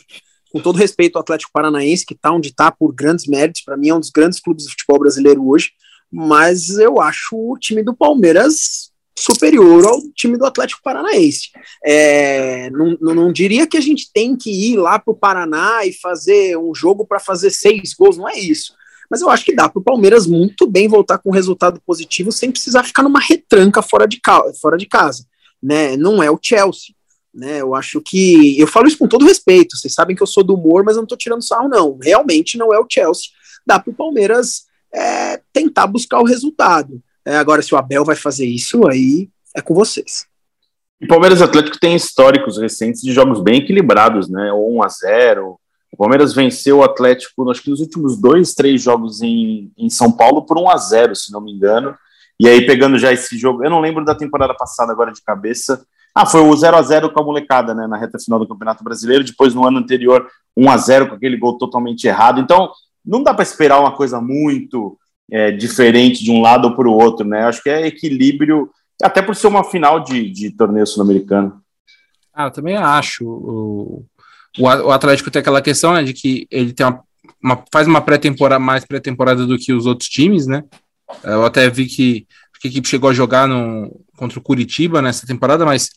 com 0.51 0.59
todo 0.59 0.79
respeito 0.79 1.16
ao 1.16 1.21
Atlético 1.21 1.53
Paranaense, 1.53 2.07
que 2.07 2.14
está 2.14 2.33
onde 2.33 2.49
está 2.49 2.73
por 2.73 2.95
grandes 2.95 3.27
méritos, 3.27 3.61
para 3.61 3.77
mim 3.77 3.90
é 3.90 3.95
um 3.95 4.01
dos 4.01 4.11
grandes 4.11 4.40
clubes 4.40 4.64
de 4.64 4.71
futebol 4.71 5.01
brasileiro 5.01 5.47
hoje, 5.47 5.73
mas 6.11 6.71
eu 6.71 7.01
acho 7.01 7.37
o 7.37 7.59
time 7.59 7.83
do 7.83 7.95
Palmeiras 7.95 8.89
superior 9.21 9.87
ao 9.87 10.01
time 10.15 10.37
do 10.37 10.47
Atlético 10.47 10.83
Paranaense. 10.83 11.51
É, 11.85 12.71
não, 12.71 12.97
não, 13.01 13.33
diria 13.33 13.67
que 13.67 13.77
a 13.77 13.81
gente 13.81 14.11
tem 14.13 14.37
que 14.37 14.51
ir 14.51 14.77
lá 14.77 14.99
para 14.99 15.13
o 15.13 15.17
Paraná 15.17 15.85
e 15.85 15.93
fazer 15.93 16.57
um 16.57 16.75
jogo 16.75 17.07
para 17.07 17.21
fazer 17.21 17.51
seis 17.51 17.95
gols, 17.95 18.17
não 18.17 18.29
é 18.29 18.39
isso. 18.39 18.75
Mas 19.11 19.21
eu 19.21 19.29
acho 19.29 19.45
que 19.45 19.55
dá 19.55 19.69
para 19.69 19.81
o 19.81 19.85
Palmeiras 19.85 20.27
muito 20.27 20.67
bem 20.67 20.87
voltar 20.87 21.19
com 21.19 21.31
um 21.31 21.33
resultado 21.33 21.81
positivo 21.85 22.31
sem 22.31 22.51
precisar 22.51 22.85
ficar 22.85 23.03
numa 23.03 23.21
retranca 23.21 23.83
fora 23.83 24.07
de, 24.07 24.21
fora 24.61 24.79
de 24.79 24.87
casa. 24.87 25.27
Né? 25.63 25.97
Não 25.97 26.23
é 26.23 26.31
o 26.31 26.39
Chelsea. 26.41 26.95
Né, 27.33 27.61
eu 27.61 27.77
acho 27.77 28.01
que. 28.01 28.59
Eu 28.59 28.67
falo 28.67 28.89
isso 28.89 28.99
com 28.99 29.07
todo 29.07 29.25
respeito. 29.25 29.77
Vocês 29.77 29.95
sabem 29.95 30.17
que 30.17 30.23
eu 30.23 30.27
sou 30.27 30.43
do 30.43 30.55
humor, 30.55 30.83
mas 30.83 30.97
eu 30.97 31.01
não 31.01 31.05
estou 31.05 31.19
tirando 31.19 31.45
sarro, 31.45 31.69
não. 31.69 31.97
Realmente 32.03 32.59
não 32.59 32.75
é 32.75 32.79
o 32.81 32.87
Chelsea. 32.91 33.27
Dá 33.65 33.79
para 33.79 33.91
o 33.91 33.95
Palmeiras 33.95 34.65
é, 34.93 35.41
tentar 35.53 35.87
buscar 35.87 36.19
o 36.21 36.25
resultado. 36.25 37.01
É, 37.25 37.37
agora, 37.37 37.63
se 37.63 37.75
o 37.75 37.79
Abel 37.79 38.05
vai 38.05 38.17
fazer 38.17 38.47
isso, 38.47 38.87
aí 38.89 39.29
é 39.55 39.61
com 39.61 39.75
vocês. 39.75 40.27
O 41.03 41.07
Palmeiras 41.07 41.41
Atlético 41.41 41.79
tem 41.79 41.97
históricos 41.97 42.59
recentes 42.59 43.01
de 43.01 43.13
jogos 43.13 43.41
bem 43.41 43.59
equilibrados, 43.59 44.29
né? 44.29 44.53
1 44.53 44.83
a 44.83 44.89
0 44.89 45.59
O 45.93 45.97
Palmeiras 45.97 46.35
venceu 46.35 46.79
o 46.79 46.85
Atlético, 46.85 47.51
acho 47.51 47.63
que 47.63 47.71
nos 47.71 47.81
últimos 47.81 48.21
dois, 48.21 48.55
três 48.55 48.83
jogos 48.83 49.23
em, 49.23 49.73
em 49.79 49.89
São 49.89 50.13
Paulo 50.13 50.45
por 50.45 50.59
1 50.59 50.71
a 50.71 50.77
0 50.77 51.17
se 51.17 51.33
não 51.33 51.41
me 51.41 51.53
engano. 51.53 51.95
E 52.39 52.49
aí, 52.49 52.67
pegando 52.67 52.99
já 52.99 53.13
esse 53.13 53.37
jogo, 53.37 53.65
eu 53.65 53.71
não 53.71 53.81
lembro 53.81 54.05
da 54.05 54.15
temporada 54.15 54.55
passada 54.55 54.93
agora 54.93 55.13
de 55.13 55.23
cabeça. 55.23 55.85
Ah, 56.15 56.27
foi 56.27 56.41
o 56.41 56.57
0 56.57 56.77
a 56.77 56.83
0 56.83 57.13
com 57.13 57.21
a 57.21 57.25
molecada, 57.25 57.75
né? 57.75 57.87
Na 57.87 57.97
reta 57.97 58.19
final 58.19 58.39
do 58.39 58.49
Campeonato 58.49 58.83
Brasileiro. 58.85 59.25
Depois, 59.25 59.55
no 59.55 59.67
ano 59.67 59.79
anterior, 59.79 60.27
1 60.57 60.71
a 60.71 60.77
0 60.77 61.09
com 61.09 61.15
aquele 61.15 61.37
gol 61.37 61.57
totalmente 61.57 62.07
errado. 62.07 62.41
Então, 62.41 62.71
não 63.05 63.23
dá 63.23 63.33
para 63.33 63.43
esperar 63.43 63.81
uma 63.81 63.95
coisa 63.95 64.21
muito 64.21 64.99
é, 65.31 65.51
diferente 65.51 66.25
de 66.25 66.31
um 66.31 66.40
lado 66.40 66.69
ou 66.69 66.77
para 66.77 66.88
o 66.88 66.93
outro, 66.93 67.27
né? 67.27 67.43
Acho 67.43 67.62
que 67.62 67.71
é 67.71 67.87
equilíbrio, 67.87 68.71
até 69.03 69.23
por 69.23 69.35
ser 69.35 69.47
uma 69.47 69.64
final 69.64 70.01
de, 70.01 70.31
de 70.31 70.51
torneio 70.51 70.87
sul-americano. 70.87 71.61
Ah, 72.35 72.45
eu 72.45 72.51
também 72.51 72.77
acho. 72.77 73.25
O, 73.25 74.05
o 74.59 74.90
Atlético 74.90 75.31
tem 75.31 75.40
aquela 75.40 75.62
questão 75.62 75.93
né, 75.93 76.03
de 76.03 76.12
que 76.12 76.47
ele 76.51 76.73
tem 76.73 76.87
uma, 76.87 77.03
uma 77.43 77.64
faz 77.73 77.87
uma 77.87 78.01
pré-temporada 78.01 78.59
mais 78.59 78.85
pré-temporada 78.85 79.47
do 79.47 79.59
que 79.59 79.73
os 79.73 79.87
outros 79.87 80.09
times, 80.09 80.47
né? 80.47 80.64
Eu 81.25 81.45
até 81.45 81.69
vi 81.69 81.87
que, 81.87 82.27
que 82.61 82.69
a 82.69 82.71
equipe 82.71 82.88
chegou 82.88 83.11
a 83.11 83.14
jogar 83.14 83.49
no, 83.49 83.90
contra 84.16 84.38
o 84.38 84.43
Curitiba 84.43 85.03
nessa 85.03 85.27
temporada, 85.27 85.64
mas 85.64 85.90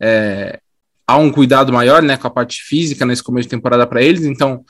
é, 0.00 0.58
há 1.06 1.18
um 1.18 1.30
cuidado 1.30 1.72
maior 1.72 2.02
né, 2.02 2.16
com 2.16 2.26
a 2.26 2.30
parte 2.30 2.62
física 2.62 3.04
nesse 3.04 3.22
começo 3.22 3.46
de 3.46 3.54
temporada 3.54 3.86
para 3.86 4.02
eles, 4.02 4.24
então 4.24 4.64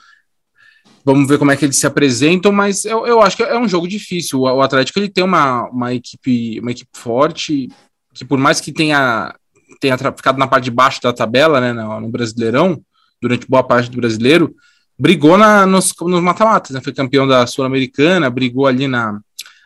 Vamos 1.05 1.27
ver 1.27 1.37
como 1.37 1.51
é 1.51 1.55
que 1.55 1.63
eles 1.63 1.77
se 1.77 1.85
apresentam, 1.85 2.51
mas 2.51 2.83
eu, 2.83 3.05
eu 3.05 3.21
acho 3.21 3.37
que 3.37 3.43
é 3.43 3.59
um 3.59 3.67
jogo 3.67 3.87
difícil. 3.87 4.39
O, 4.39 4.61
Atlético 4.61 4.97
ele 4.97 5.07
tem 5.07 5.23
uma, 5.23 5.69
uma, 5.69 5.93
equipe, 5.93 6.59
uma 6.59 6.71
equipe 6.71 6.89
forte, 6.97 7.69
que 8.11 8.25
por 8.25 8.39
mais 8.39 8.59
que 8.59 8.71
tenha, 8.71 9.35
tenha 9.79 9.95
ficado 9.97 10.39
na 10.39 10.47
parte 10.47 10.63
de 10.63 10.71
baixo 10.71 10.99
da 11.03 11.13
tabela, 11.13 11.61
né, 11.61 11.73
no, 11.73 12.01
no 12.01 12.09
Brasileirão, 12.09 12.81
durante 13.21 13.47
boa 13.47 13.63
parte 13.63 13.91
do 13.91 13.97
brasileiro, 13.97 14.55
brigou 14.97 15.37
na, 15.37 15.65
nos, 15.67 15.93
nos 16.01 16.21
mata-matas, 16.21 16.71
né? 16.71 16.81
Foi 16.81 16.91
campeão 16.91 17.27
da 17.27 17.45
Sul-Americana, 17.45 18.29
brigou 18.29 18.65
ali 18.65 18.87
na, 18.87 19.19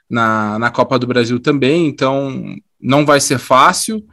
na, 0.10 0.60
na 0.60 0.69
Copa 0.69 0.99
do 0.99 1.08
Brasil 1.08 1.39
também, 1.39 1.88
então 1.88 2.56
não 2.82 3.06
vai 3.06 3.21
ser 3.21 3.38
fácil. 3.38 4.04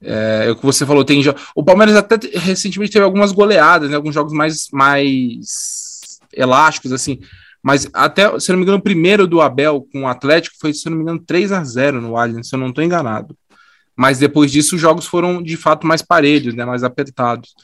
É, 0.00 0.44
é 0.46 0.50
o 0.50 0.56
que 0.56 0.64
você 0.64 0.86
falou, 0.86 1.04
tem 1.04 1.22
o 1.54 1.62
Palmeiras 1.62 1.94
até 1.94 2.16
recentemente 2.38 2.92
teve 2.92 3.04
algumas 3.04 3.32
goleadas, 3.32 3.90
né, 3.90 3.96
alguns 3.96 4.14
jogos 4.14 4.32
mais, 4.32 4.68
mais 4.72 5.89
elásticos, 6.32 6.92
assim. 6.92 7.20
Mas 7.62 7.88
até, 7.92 8.38
se 8.40 8.50
não 8.50 8.58
me 8.58 8.62
engano, 8.62 8.78
o 8.78 8.82
primeiro 8.82 9.26
do 9.26 9.40
Abel 9.40 9.86
com 9.92 10.02
o 10.02 10.08
Atlético 10.08 10.56
foi, 10.58 10.72
se 10.72 10.88
não 10.88 10.96
me 10.96 11.02
engano, 11.02 11.22
3 11.26 11.52
a 11.52 11.62
0 11.62 12.00
no 12.00 12.16
Allianz, 12.16 12.48
se 12.48 12.54
eu 12.54 12.58
não 12.58 12.68
estou 12.68 12.82
enganado. 12.82 13.36
Mas 13.94 14.18
depois 14.18 14.50
disso, 14.50 14.76
os 14.76 14.80
jogos 14.80 15.06
foram 15.06 15.42
de 15.42 15.56
fato 15.56 15.86
mais 15.86 16.00
parelhos, 16.00 16.54
né, 16.54 16.64
mais 16.64 16.82
apertados. 16.82 17.54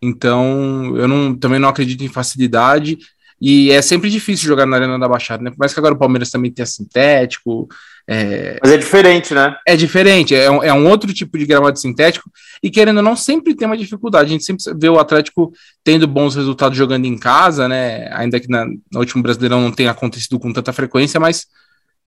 Então, 0.00 0.96
eu 0.96 1.06
não, 1.06 1.36
também 1.36 1.58
não 1.58 1.68
acredito 1.68 2.02
em 2.02 2.08
facilidade. 2.08 2.98
E 3.44 3.72
é 3.72 3.82
sempre 3.82 4.08
difícil 4.08 4.46
jogar 4.46 4.66
na 4.66 4.76
Arena 4.76 4.96
da 4.96 5.08
Baixada, 5.08 5.42
né? 5.42 5.50
Por 5.50 5.58
mais 5.58 5.74
que 5.74 5.80
agora 5.80 5.94
o 5.94 5.98
Palmeiras 5.98 6.30
também 6.30 6.52
tenha 6.52 6.64
sintético, 6.64 7.68
é... 8.06 8.56
Mas 8.62 8.70
é 8.70 8.76
diferente, 8.76 9.34
né? 9.34 9.56
É 9.66 9.74
diferente, 9.74 10.32
é 10.32 10.48
um, 10.48 10.62
é 10.62 10.72
um, 10.72 10.88
outro 10.88 11.12
tipo 11.12 11.36
de 11.36 11.44
gramado 11.44 11.76
sintético, 11.76 12.30
e 12.62 12.70
querendo 12.70 12.98
ou 12.98 13.02
não, 13.02 13.16
sempre 13.16 13.54
tem 13.56 13.66
uma 13.66 13.76
dificuldade. 13.76 14.26
A 14.26 14.32
gente 14.32 14.44
sempre 14.44 14.62
vê 14.78 14.88
o 14.88 14.98
Atlético 14.98 15.52
tendo 15.82 16.06
bons 16.06 16.36
resultados 16.36 16.78
jogando 16.78 17.04
em 17.04 17.18
casa, 17.18 17.66
né? 17.66 18.08
Ainda 18.12 18.38
que 18.38 18.48
na, 18.48 18.64
no 18.64 19.00
último 19.00 19.24
Brasileirão 19.24 19.60
não 19.60 19.72
tenha 19.72 19.90
acontecido 19.90 20.38
com 20.38 20.52
tanta 20.52 20.72
frequência, 20.72 21.18
mas 21.18 21.46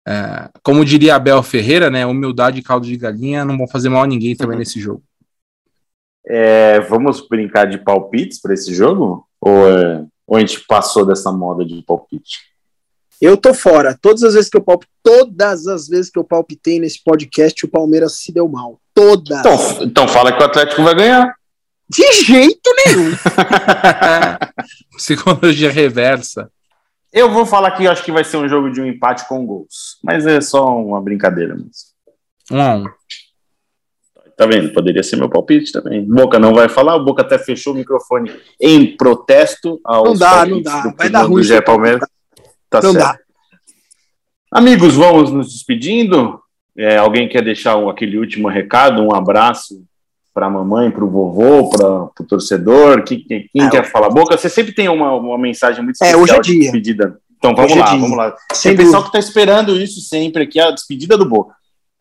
é, 0.06 0.48
como 0.62 0.84
diria 0.84 1.16
Abel 1.16 1.42
Ferreira, 1.42 1.90
né? 1.90 2.06
Humildade 2.06 2.60
e 2.60 2.62
caldo 2.62 2.86
de 2.86 2.96
galinha 2.96 3.44
não 3.44 3.58
vão 3.58 3.66
fazer 3.66 3.88
mal 3.88 4.04
a 4.04 4.06
ninguém 4.06 4.36
também 4.36 4.54
uhum. 4.54 4.60
nesse 4.60 4.80
jogo. 4.80 5.02
É, 6.26 6.80
vamos 6.80 7.26
brincar 7.28 7.66
de 7.66 7.78
palpites 7.78 8.40
para 8.40 8.54
esse 8.54 8.72
jogo? 8.72 9.26
Ou, 9.40 9.68
é, 9.68 10.04
ou 10.26 10.36
a 10.36 10.40
gente 10.40 10.60
passou 10.66 11.04
dessa 11.04 11.30
moda 11.30 11.64
de 11.64 11.82
palpite? 11.82 12.54
Eu 13.20 13.36
tô 13.36 13.54
fora. 13.54 13.96
Todas 14.00 14.22
as 14.22 14.34
vezes 14.34 14.50
que 14.50 14.56
eu 14.56 14.62
palpitei, 14.62 14.92
todas 15.02 15.66
as 15.66 15.88
vezes 15.88 16.10
que 16.10 16.18
eu 16.18 16.24
palpitei 16.24 16.80
nesse 16.80 17.02
podcast, 17.02 17.64
o 17.64 17.68
Palmeiras 17.68 18.18
se 18.18 18.32
deu 18.32 18.48
mal. 18.48 18.80
Todas. 18.92 19.40
Então, 19.40 19.82
então 19.82 20.08
fala 20.08 20.32
que 20.32 20.42
o 20.42 20.46
Atlético 20.46 20.82
vai 20.82 20.94
ganhar. 20.94 21.34
De 21.88 22.12
jeito 22.24 22.70
nenhum. 22.84 23.12
Psicologia 24.96 25.70
reversa. 25.70 26.50
Eu 27.12 27.30
vou 27.30 27.46
falar 27.46 27.70
que 27.72 27.84
eu 27.84 27.90
acho 27.92 28.04
que 28.04 28.10
vai 28.10 28.24
ser 28.24 28.38
um 28.38 28.48
jogo 28.48 28.70
de 28.70 28.80
um 28.80 28.86
empate 28.86 29.28
com 29.28 29.46
gols. 29.46 29.98
Mas 30.02 30.26
é 30.26 30.40
só 30.40 30.76
uma 30.76 31.00
brincadeira 31.00 31.54
mesmo. 31.54 31.94
Um 32.50 32.60
a 32.60 32.74
um. 32.74 32.84
Tá 34.36 34.46
vendo? 34.46 34.72
Poderia 34.72 35.02
ser 35.02 35.16
meu 35.16 35.28
palpite 35.28 35.70
também. 35.70 36.04
Boca 36.04 36.38
não 36.38 36.52
vai 36.52 36.68
falar, 36.68 36.96
o 36.96 37.04
Boca 37.04 37.22
até 37.22 37.38
fechou 37.38 37.72
o 37.72 37.76
microfone 37.76 38.32
em 38.60 38.96
protesto 38.96 39.80
aos 39.84 40.08
Não 40.08 40.16
dá, 40.16 40.46
não 40.46 40.60
dá. 40.60 40.94
Vai 40.98 41.08
dar 41.08 41.22
ruim. 41.22 41.42
Gé 41.42 41.60
Palmeiras. 41.60 42.08
Tá 42.68 42.80
não 42.82 42.92
certo. 42.92 43.04
dá. 43.04 43.18
Amigos, 44.50 44.94
vamos 44.94 45.30
nos 45.30 45.52
despedindo. 45.52 46.40
É, 46.76 46.96
alguém 46.96 47.28
quer 47.28 47.42
deixar 47.42 47.76
aquele 47.88 48.18
último 48.18 48.48
recado, 48.48 49.02
um 49.02 49.14
abraço 49.14 49.84
para 50.34 50.46
a 50.46 50.50
mamãe, 50.50 50.90
para 50.90 51.04
o 51.04 51.10
vovô, 51.10 51.70
para 51.70 52.04
o 52.20 52.26
torcedor? 52.28 53.04
Quem, 53.04 53.20
quem 53.24 53.48
é, 53.56 53.70
quer 53.70 53.84
eu... 53.84 53.84
falar? 53.84 54.10
Boca, 54.10 54.36
você 54.36 54.48
sempre 54.48 54.74
tem 54.74 54.88
uma, 54.88 55.14
uma 55.14 55.38
mensagem 55.38 55.82
muito 55.82 55.94
especial 55.94 56.20
é, 56.20 56.22
hoje 56.22 56.34
é 56.34 56.40
dia. 56.40 56.54
de 56.54 56.60
despedida. 56.60 57.18
Então 57.38 57.54
vamos 57.54 57.70
hoje 57.70 57.80
é 57.80 57.84
lá, 57.84 57.94
é 57.94 57.98
vamos 57.98 58.16
lá. 58.16 58.36
Tem 58.60 58.76
pessoal 58.76 59.02
que 59.02 59.08
está 59.08 59.18
esperando 59.20 59.80
isso 59.80 60.00
sempre 60.00 60.42
aqui, 60.42 60.58
a 60.58 60.72
despedida 60.72 61.16
do 61.16 61.28
Boca. 61.28 61.54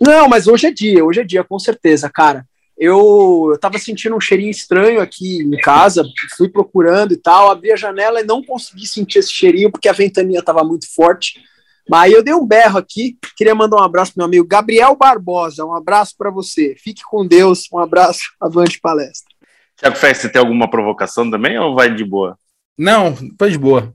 Não, 0.06 0.28
mas 0.28 0.48
hoje 0.48 0.68
é 0.68 0.72
dia, 0.72 1.06
hoje 1.06 1.22
é 1.22 1.24
dia, 1.24 1.46
com 1.46 1.58
certeza, 1.58 2.10
cara. 2.10 2.46
eu, 2.78 3.50
eu 3.52 3.58
tava 3.58 3.80
sentindo 3.80 4.18
um 4.18 4.20
cheirinho 4.20 4.52
estranho 4.52 5.00
aqui 5.00 5.42
em 5.42 5.58
casa, 5.58 6.04
fui 6.36 6.50
procurando 6.50 7.14
e 7.14 7.18
tal, 7.18 7.50
abri 7.50 7.72
a 7.72 7.78
janela 7.78 8.20
e 8.20 8.26
não 8.26 8.44
consegui 8.44 8.86
sentir 8.86 9.20
esse 9.20 9.32
cheirinho 9.32 9.72
porque 9.72 9.88
a 9.88 9.94
ventania 9.94 10.40
estava 10.40 10.62
muito 10.62 10.94
forte. 10.94 11.42
Mas 11.90 12.02
aí 12.02 12.12
eu 12.12 12.22
dei 12.22 12.34
um 12.34 12.46
berro 12.46 12.78
aqui, 12.78 13.18
queria 13.38 13.56
mandar 13.56 13.78
um 13.78 13.84
abraço 13.84 14.12
pro 14.12 14.20
meu 14.20 14.26
amigo 14.26 14.46
Gabriel 14.46 14.94
Barbosa, 14.96 15.66
um 15.66 15.74
abraço 15.74 16.16
para 16.18 16.30
você. 16.30 16.76
Fique 16.78 17.02
com 17.10 17.26
Deus, 17.26 17.70
um 17.72 17.80
abraço, 17.80 18.24
avante 18.42 18.82
palestra. 18.82 19.34
Tiago 19.78 19.96
Fé, 19.96 20.14
você 20.14 20.28
tem 20.28 20.42
alguma 20.42 20.70
provocação 20.70 21.32
também 21.32 21.58
ou 21.58 21.76
vai 21.76 21.94
de 21.94 22.04
boa? 22.04 22.38
Não, 22.78 23.16
foi 23.40 23.52
de 23.52 23.58
boa. 23.58 23.94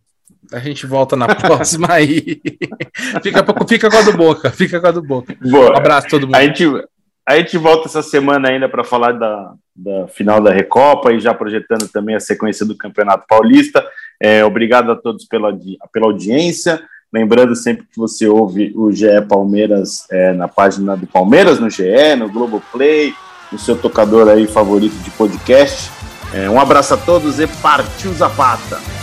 A 0.53 0.59
gente 0.59 0.87
volta 0.87 1.17
na 1.17 1.27
próxima 1.35 1.93
aí. 1.93 2.41
fica, 3.23 3.45
fica 3.69 3.91
com 3.91 3.97
a 3.97 4.03
do 4.03 4.17
Boca, 4.17 4.51
fica 4.51 4.81
com 4.81 4.87
a 4.87 4.91
do 4.91 5.03
Boca. 5.03 5.37
Boa. 5.41 5.73
Um 5.73 5.77
abraço 5.77 6.07
a 6.07 6.11
todo 6.11 6.27
mundo. 6.27 6.37
A 6.37 6.43
gente, 6.45 6.65
a 7.27 7.37
gente 7.37 7.59
volta 7.59 7.89
essa 7.89 8.03
semana 8.03 8.49
ainda 8.49 8.69
para 8.69 8.83
falar 8.83 9.13
da, 9.13 9.53
da 9.77 10.09
final 10.09 10.41
da 10.41 10.53
Recopa 10.53 11.13
e 11.13 11.21
já 11.21 11.35
projetando 11.35 11.89
também 11.89 12.15
a 12.15 12.21
sequência 12.21 12.65
do 12.65 12.77
Campeonato 12.77 13.25
Paulista. 13.29 13.85
É, 14.21 14.45
obrigado 14.45 14.91
a 14.91 14.97
todos 14.97 15.25
pela, 15.27 15.57
pela 15.93 16.07
audiência. 16.07 16.81
Lembrando 17.13 17.55
sempre 17.55 17.87
que 17.87 17.97
você 17.97 18.27
ouve 18.27 18.73
o 18.77 18.93
GE 18.93 19.07
Palmeiras 19.29 20.07
é, 20.11 20.33
na 20.33 20.47
página 20.47 20.97
do 20.97 21.07
Palmeiras, 21.07 21.59
no 21.59 21.71
GE, 21.71 22.17
no 22.19 22.29
Globoplay, 22.29 23.15
no 23.51 23.59
seu 23.59 23.77
tocador 23.77 24.29
aí 24.29 24.47
favorito 24.47 24.97
de 25.03 25.11
podcast. 25.13 25.91
É, 26.35 26.51
um 26.51 26.61
abraço 26.61 26.93
a 26.93 26.97
todos 26.99 27.41
e 27.41 27.47
partiu 27.47 28.13
Zapata! 28.13 28.98